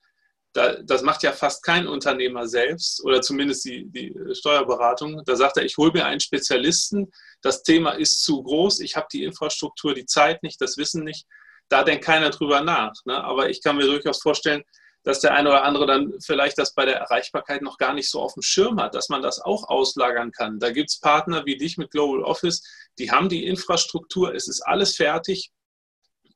da, 0.52 0.74
das 0.82 1.02
macht 1.02 1.22
ja 1.22 1.32
fast 1.32 1.62
kein 1.62 1.86
Unternehmer 1.86 2.46
selbst 2.46 3.02
oder 3.04 3.22
zumindest 3.22 3.64
die, 3.64 3.86
die 3.90 4.14
Steuerberatung. 4.34 5.22
Da 5.24 5.36
sagt 5.36 5.56
er, 5.56 5.64
ich 5.64 5.76
hole 5.76 5.92
mir 5.92 6.04
einen 6.04 6.20
Spezialisten, 6.20 7.10
das 7.40 7.62
Thema 7.62 7.92
ist 7.92 8.22
zu 8.22 8.42
groß, 8.42 8.80
ich 8.80 8.96
habe 8.96 9.06
die 9.12 9.24
Infrastruktur, 9.24 9.94
die 9.94 10.06
Zeit 10.06 10.42
nicht, 10.42 10.60
das 10.60 10.76
Wissen 10.76 11.04
nicht. 11.04 11.26
Da 11.68 11.84
denkt 11.84 12.04
keiner 12.04 12.30
drüber 12.30 12.60
nach. 12.60 12.92
Ne? 13.06 13.22
Aber 13.24 13.48
ich 13.48 13.62
kann 13.62 13.76
mir 13.76 13.86
durchaus 13.86 14.20
vorstellen, 14.20 14.62
dass 15.04 15.20
der 15.20 15.34
eine 15.34 15.48
oder 15.48 15.64
andere 15.64 15.86
dann 15.86 16.12
vielleicht 16.20 16.58
das 16.58 16.74
bei 16.74 16.84
der 16.84 16.96
Erreichbarkeit 16.96 17.62
noch 17.62 17.78
gar 17.78 17.92
nicht 17.92 18.10
so 18.10 18.20
auf 18.20 18.34
dem 18.34 18.42
Schirm 18.42 18.80
hat, 18.80 18.94
dass 18.94 19.08
man 19.08 19.22
das 19.22 19.40
auch 19.40 19.68
auslagern 19.68 20.30
kann. 20.30 20.58
Da 20.58 20.70
gibt 20.70 20.90
es 20.90 21.00
Partner 21.00 21.44
wie 21.44 21.56
dich 21.56 21.76
mit 21.76 21.90
Global 21.90 22.22
Office, 22.22 22.62
die 22.98 23.10
haben 23.10 23.28
die 23.28 23.46
Infrastruktur, 23.46 24.34
es 24.34 24.48
ist 24.48 24.60
alles 24.60 24.96
fertig 24.96 25.50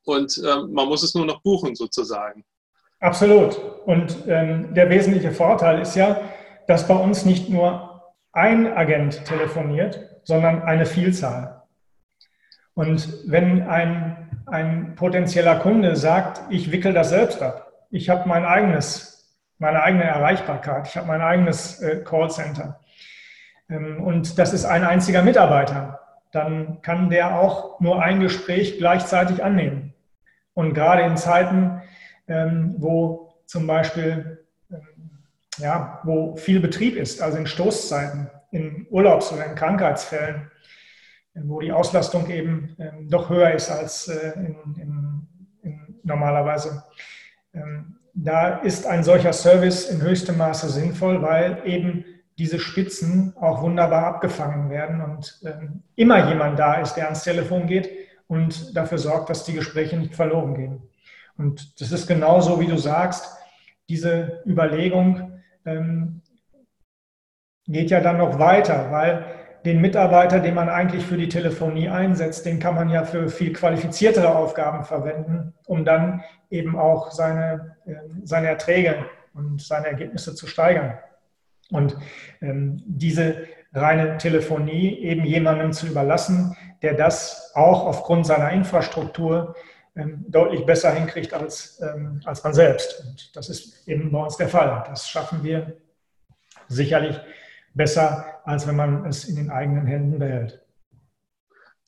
und 0.03 0.37
äh, 0.37 0.63
man 0.69 0.87
muss 0.87 1.03
es 1.03 1.13
nur 1.13 1.25
noch 1.25 1.41
buchen 1.41 1.75
sozusagen. 1.75 2.43
Absolut. 2.99 3.59
Und 3.85 4.17
ähm, 4.27 4.73
der 4.73 4.89
wesentliche 4.89 5.31
Vorteil 5.31 5.81
ist 5.81 5.95
ja, 5.95 6.19
dass 6.67 6.87
bei 6.87 6.95
uns 6.95 7.25
nicht 7.25 7.47
nur 7.49 8.15
ein 8.31 8.71
Agent 8.75 9.23
telefoniert, 9.25 9.99
sondern 10.23 10.61
eine 10.63 10.85
Vielzahl. 10.85 11.63
Und 12.73 13.07
wenn 13.25 13.63
ein, 13.63 14.43
ein 14.45 14.95
potenzieller 14.95 15.57
Kunde 15.59 15.95
sagt, 15.95 16.41
ich 16.51 16.71
wickel 16.71 16.93
das 16.93 17.09
selbst 17.09 17.41
ab, 17.41 17.66
ich 17.89 18.09
habe 18.09 18.27
mein 18.27 18.45
eigenes, 18.45 19.37
meine 19.57 19.81
eigene 19.83 20.03
Erreichbarkeit, 20.03 20.87
ich 20.87 20.97
habe 20.97 21.07
mein 21.07 21.21
eigenes 21.21 21.81
äh, 21.81 22.03
Callcenter 22.03 22.79
ähm, 23.69 24.01
und 24.03 24.37
das 24.37 24.53
ist 24.53 24.65
ein 24.65 24.83
einziger 24.83 25.23
Mitarbeiter, 25.23 25.99
dann 26.31 26.81
kann 26.81 27.09
der 27.09 27.39
auch 27.39 27.79
nur 27.79 28.01
ein 28.01 28.19
Gespräch 28.19 28.77
gleichzeitig 28.77 29.43
annehmen. 29.43 29.93
Und 30.53 30.73
gerade 30.73 31.03
in 31.03 31.17
Zeiten, 31.17 31.81
ähm, 32.27 32.75
wo 32.77 33.33
zum 33.45 33.67
Beispiel 33.67 34.45
ähm, 34.71 35.07
ja, 35.57 36.01
wo 36.03 36.35
viel 36.35 36.59
Betrieb 36.59 36.95
ist, 36.95 37.21
also 37.21 37.37
in 37.37 37.47
Stoßzeiten, 37.47 38.29
in 38.51 38.87
Urlaubs- 38.89 39.31
oder 39.31 39.45
in 39.45 39.55
Krankheitsfällen, 39.55 40.51
äh, 41.33 41.39
wo 41.43 41.61
die 41.61 41.71
Auslastung 41.71 42.29
eben 42.29 42.75
ähm, 42.79 43.09
doch 43.09 43.29
höher 43.29 43.51
ist 43.51 43.69
als 43.69 44.07
äh, 44.07 44.33
in, 44.33 44.55
in, 44.77 45.27
in 45.61 45.99
normalerweise. 46.03 46.83
Da 48.13 48.57
ist 48.57 48.87
ein 48.87 49.03
solcher 49.03 49.33
Service 49.33 49.89
in 49.89 50.01
höchstem 50.01 50.37
Maße 50.37 50.69
sinnvoll, 50.69 51.21
weil 51.21 51.61
eben 51.65 52.03
diese 52.37 52.59
Spitzen 52.59 53.33
auch 53.39 53.61
wunderbar 53.61 54.05
abgefangen 54.05 54.69
werden 54.69 55.01
und 55.01 55.41
immer 55.95 56.27
jemand 56.27 56.59
da 56.59 56.75
ist, 56.75 56.95
der 56.95 57.05
ans 57.05 57.23
Telefon 57.23 57.67
geht 57.67 57.89
und 58.27 58.75
dafür 58.75 58.97
sorgt, 58.97 59.29
dass 59.29 59.43
die 59.43 59.53
Gespräche 59.53 59.97
nicht 59.97 60.15
verloren 60.15 60.55
gehen. 60.55 60.81
Und 61.37 61.79
das 61.81 61.91
ist 61.91 62.07
genauso, 62.07 62.59
wie 62.59 62.67
du 62.67 62.77
sagst, 62.77 63.37
diese 63.89 64.41
Überlegung 64.45 65.39
ähm, 65.65 66.21
geht 67.67 67.89
ja 67.89 68.01
dann 68.01 68.17
noch 68.17 68.39
weiter, 68.39 68.91
weil 68.91 69.25
den 69.67 69.81
Mitarbeiter, 69.81 70.39
den 70.39 70.55
man 70.55 70.69
eigentlich 70.69 71.05
für 71.05 71.17
die 71.17 71.27
Telefonie 71.27 71.89
einsetzt, 71.89 72.45
den 72.45 72.57
kann 72.57 72.73
man 72.73 72.89
ja 72.89 73.03
für 73.03 73.27
viel 73.27 73.51
qualifiziertere 73.51 74.33
Aufgaben 74.33 74.85
verwenden, 74.85 75.53
um 75.65 75.83
dann 75.83 76.23
eben 76.49 76.77
auch 76.77 77.11
seine, 77.11 77.75
äh, 77.85 77.95
seine 78.23 78.47
Erträge 78.47 79.05
und 79.33 79.61
seine 79.61 79.87
Ergebnisse 79.87 80.33
zu 80.35 80.47
steigern. 80.47 80.97
Und 81.69 81.97
ähm, 82.41 82.81
diese 82.85 83.43
reine 83.73 84.17
Telefonie 84.17 84.99
eben 84.99 85.25
jemandem 85.25 85.73
zu 85.73 85.87
überlassen, 85.87 86.55
der 86.81 86.93
das 86.93 87.51
auch 87.53 87.85
aufgrund 87.85 88.25
seiner 88.25 88.51
Infrastruktur 88.51 89.53
ähm, 89.97 90.23
deutlich 90.29 90.65
besser 90.65 90.91
hinkriegt 90.93 91.33
als, 91.33 91.81
ähm, 91.81 92.21
als 92.23 92.41
man 92.41 92.53
selbst. 92.53 93.03
Und 93.05 93.35
das 93.35 93.49
ist 93.49 93.85
eben 93.85 94.11
bei 94.13 94.19
uns 94.23 94.37
der 94.37 94.47
Fall. 94.47 94.85
Das 94.87 95.09
schaffen 95.09 95.43
wir 95.43 95.73
sicherlich 96.69 97.19
besser, 97.73 98.36
als 98.47 98.65
wenn 98.65 98.77
man 98.77 99.05
es 99.05 99.25
in 99.25 99.35
den 99.35 99.51
eigenen 99.51 99.85
Händen 99.85 100.19
behält. 100.19 100.61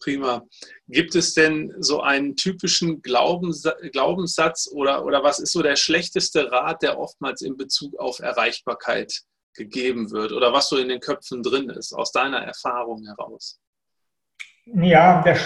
Prima. 0.02 0.44
Gibt 0.88 1.16
es 1.16 1.34
denn 1.34 1.74
so 1.80 2.02
einen 2.02 2.36
typischen 2.36 3.02
Glaubenssatz 3.02 4.70
oder, 4.72 5.06
oder 5.06 5.24
was 5.24 5.40
ist 5.40 5.54
so 5.54 5.62
der 5.62 5.78
schlechteste 5.78 6.52
Rat, 6.52 6.82
der 6.82 7.00
oftmals 7.00 7.42
in 7.42 7.56
Bezug 7.56 7.98
auf 7.98 8.20
Erreichbarkeit 8.20 9.22
gegeben 9.54 10.12
wird 10.12 10.34
oder 10.34 10.52
was 10.52 10.70
so 10.70 10.78
in 10.78 10.90
den 10.90 11.00
Köpfen 11.00 11.44
drin 11.44 11.70
ist, 11.70 11.94
aus 11.94 12.12
deiner 12.12 12.40
Erfahrung 12.40 13.06
heraus? 13.06 13.60
Ja, 14.66 15.22
der, 15.22 15.38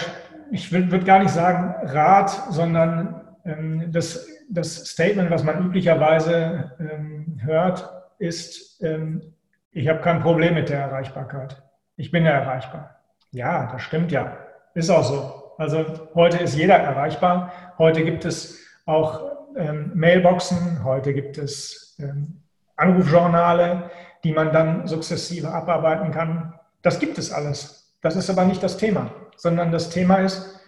ich 0.50 0.70
würde 0.72 0.98
gar 1.04 1.20
nicht 1.20 1.32
sagen 1.32 1.74
Rat, 1.88 2.52
sondern 2.52 3.36
ähm, 3.44 3.92
das, 3.92 4.28
das 4.48 4.84
Statement, 4.86 5.30
was 5.30 5.44
man 5.44 5.64
üblicherweise 5.64 6.72
ähm, 6.80 7.40
hört, 7.42 7.88
ist, 8.18 8.82
ähm, 8.82 9.33
ich 9.74 9.88
habe 9.88 10.00
kein 10.00 10.22
Problem 10.22 10.54
mit 10.54 10.68
der 10.68 10.80
Erreichbarkeit. 10.80 11.62
Ich 11.96 12.10
bin 12.10 12.24
ja 12.24 12.30
erreichbar. 12.30 13.00
Ja, 13.32 13.70
das 13.72 13.82
stimmt 13.82 14.12
ja. 14.12 14.38
Ist 14.74 14.88
auch 14.88 15.02
so. 15.02 15.52
Also 15.58 15.84
heute 16.14 16.38
ist 16.38 16.56
jeder 16.56 16.76
erreichbar. 16.76 17.52
Heute 17.76 18.04
gibt 18.04 18.24
es 18.24 18.58
auch 18.86 19.32
ähm, 19.56 19.90
Mailboxen, 19.94 20.84
heute 20.84 21.12
gibt 21.12 21.38
es 21.38 21.96
ähm, 21.98 22.40
Anrufjournale, 22.76 23.90
die 24.22 24.32
man 24.32 24.52
dann 24.52 24.86
sukzessive 24.86 25.48
abarbeiten 25.48 26.12
kann. 26.12 26.54
Das 26.82 27.00
gibt 27.00 27.18
es 27.18 27.32
alles. 27.32 27.96
Das 28.00 28.16
ist 28.16 28.30
aber 28.30 28.44
nicht 28.44 28.62
das 28.62 28.76
Thema, 28.76 29.10
sondern 29.36 29.72
das 29.72 29.90
Thema 29.90 30.16
ist, 30.16 30.60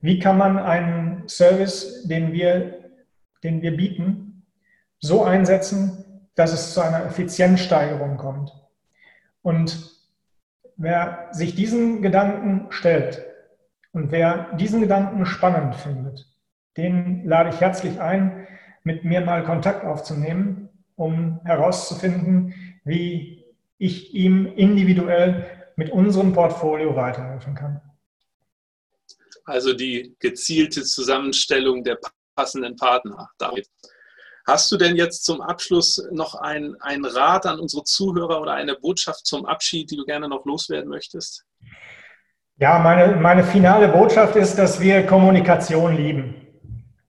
wie 0.00 0.18
kann 0.18 0.38
man 0.38 0.58
einen 0.58 1.28
Service, 1.28 2.04
den 2.08 2.32
wir, 2.32 2.90
den 3.42 3.62
wir 3.62 3.76
bieten, 3.76 4.44
so 5.00 5.24
einsetzen, 5.24 6.04
dass 6.38 6.52
es 6.52 6.72
zu 6.72 6.80
einer 6.80 7.04
Effizienzsteigerung 7.04 8.16
kommt. 8.16 8.52
Und 9.42 9.90
wer 10.76 11.28
sich 11.32 11.56
diesen 11.56 12.00
Gedanken 12.00 12.70
stellt 12.70 13.24
und 13.92 14.12
wer 14.12 14.52
diesen 14.56 14.80
Gedanken 14.80 15.26
spannend 15.26 15.74
findet, 15.74 16.26
den 16.76 17.24
lade 17.26 17.50
ich 17.50 17.60
herzlich 17.60 18.00
ein, 18.00 18.46
mit 18.84 19.04
mir 19.04 19.20
mal 19.20 19.42
Kontakt 19.42 19.84
aufzunehmen, 19.84 20.68
um 20.94 21.40
herauszufinden, 21.44 22.54
wie 22.84 23.44
ich 23.78 24.14
ihm 24.14 24.46
individuell 24.46 25.44
mit 25.74 25.90
unserem 25.90 26.32
Portfolio 26.32 26.94
weiterhelfen 26.94 27.54
kann. 27.54 27.80
also 29.44 29.72
die 29.72 30.14
gezielte 30.18 30.82
Zusammenstellung 30.82 31.82
der 31.82 31.98
passenden 32.36 32.76
Partner. 32.76 33.30
David. 33.38 33.66
Hast 34.48 34.72
du 34.72 34.78
denn 34.78 34.96
jetzt 34.96 35.26
zum 35.26 35.42
Abschluss 35.42 36.02
noch 36.10 36.34
einen 36.34 37.04
Rat 37.04 37.44
an 37.44 37.60
unsere 37.60 37.84
Zuhörer 37.84 38.40
oder 38.40 38.54
eine 38.54 38.76
Botschaft 38.76 39.26
zum 39.26 39.44
Abschied, 39.44 39.90
die 39.90 39.96
du 39.96 40.06
gerne 40.06 40.26
noch 40.26 40.46
loswerden 40.46 40.88
möchtest? 40.88 41.44
Ja, 42.56 42.78
meine, 42.78 43.16
meine 43.16 43.44
finale 43.44 43.88
Botschaft 43.88 44.36
ist, 44.36 44.58
dass 44.58 44.80
wir 44.80 45.06
Kommunikation 45.06 45.94
lieben. 45.94 46.34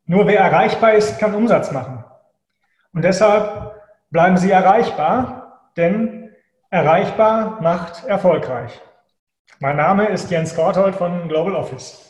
Nur 0.06 0.28
wer 0.28 0.42
erreichbar 0.42 0.96
ist, 0.96 1.18
kann 1.18 1.34
Umsatz 1.34 1.72
machen. 1.72 2.04
Und 2.92 3.04
deshalb 3.04 3.74
bleiben 4.10 4.36
Sie 4.36 4.52
erreichbar, 4.52 5.72
denn 5.78 6.36
erreichbar 6.70 7.62
macht 7.62 8.04
erfolgreich. 8.04 8.82
Mein 9.60 9.78
Name 9.78 10.10
ist 10.10 10.30
Jens 10.30 10.54
Gorthold 10.54 10.96
von 10.96 11.30
Global 11.30 11.56
Office. 11.56 12.09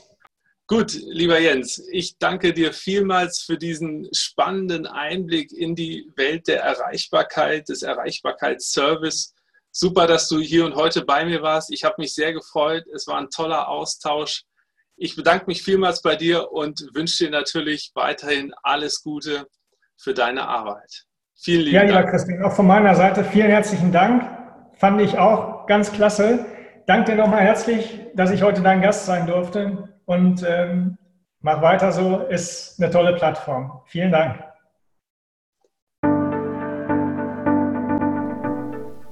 Gut, 0.69 0.93
lieber 0.93 1.39
Jens, 1.39 1.83
ich 1.91 2.19
danke 2.19 2.53
dir 2.53 2.73
vielmals 2.73 3.41
für 3.41 3.57
diesen 3.57 4.07
spannenden 4.13 4.85
Einblick 4.85 5.51
in 5.51 5.73
die 5.73 6.11
Welt 6.15 6.47
der 6.47 6.61
Erreichbarkeit, 6.61 7.69
des 7.69 7.81
Erreichbarkeitsservice. 7.81 9.33
Super, 9.71 10.05
dass 10.05 10.29
du 10.29 10.37
hier 10.37 10.65
und 10.65 10.75
heute 10.75 11.03
bei 11.03 11.25
mir 11.25 11.41
warst. 11.41 11.71
Ich 11.71 11.83
habe 11.83 11.95
mich 11.97 12.13
sehr 12.13 12.33
gefreut. 12.33 12.85
Es 12.93 13.07
war 13.07 13.17
ein 13.17 13.31
toller 13.31 13.67
Austausch. 13.67 14.43
Ich 14.95 15.15
bedanke 15.15 15.45
mich 15.47 15.63
vielmals 15.63 16.03
bei 16.03 16.15
dir 16.15 16.51
und 16.51 16.87
wünsche 16.93 17.25
dir 17.25 17.31
natürlich 17.31 17.89
weiterhin 17.95 18.53
alles 18.61 19.01
Gute 19.01 19.47
für 19.97 20.13
deine 20.13 20.47
Arbeit. 20.47 21.05
Vielen 21.33 21.61
lieben 21.61 21.73
ja, 21.73 21.81
Dank. 21.81 21.93
Ja, 21.93 21.99
lieber 22.01 22.11
Christian, 22.11 22.43
auch 22.43 22.55
von 22.55 22.67
meiner 22.67 22.93
Seite 22.93 23.23
vielen 23.23 23.49
herzlichen 23.49 23.91
Dank. 23.91 24.21
Fand 24.77 25.01
ich 25.01 25.17
auch 25.17 25.65
ganz 25.65 25.91
klasse. 25.91 26.45
Danke 26.85 27.13
dir 27.13 27.17
nochmal 27.17 27.41
herzlich, 27.41 28.01
dass 28.13 28.29
ich 28.29 28.43
heute 28.43 28.61
dein 28.61 28.83
Gast 28.83 29.07
sein 29.07 29.25
durfte 29.25 29.88
und 30.09 30.43
ähm, 30.43 30.97
mach 31.41 31.61
weiter 31.61 31.91
so, 31.91 32.21
ist 32.29 32.81
eine 32.81 32.89
tolle 32.91 33.13
Plattform. 33.13 33.81
Vielen 33.85 34.11
Dank. 34.11 34.43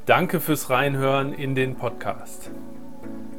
Danke 0.08 0.40
fürs 0.40 0.72
Reinhören 0.72 1.34
in 1.34 1.54
den 1.54 1.76
Podcast. 1.76 2.50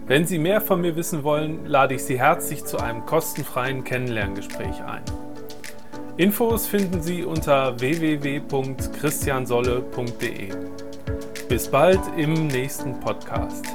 Wenn 0.07 0.25
Sie 0.25 0.39
mehr 0.39 0.61
von 0.61 0.81
mir 0.81 0.95
wissen 0.95 1.25
wollen, 1.25 1.67
lade 1.67 1.97
ich 1.97 2.05
Sie 2.05 2.21
herzlich 2.21 2.65
zu 2.65 2.79
einem 2.79 3.05
kostenfreien 3.07 3.83
Kennenlerngespräch 3.83 4.85
ein. 4.85 5.03
Infos 6.17 6.69
finden 6.69 7.03
Sie 7.03 7.25
unter 7.25 7.81
www.christiansolle.de. 7.81 10.53
Bis 11.49 11.69
bald 11.69 12.03
im 12.17 12.47
nächsten 12.47 13.01
Podcast. 13.01 13.67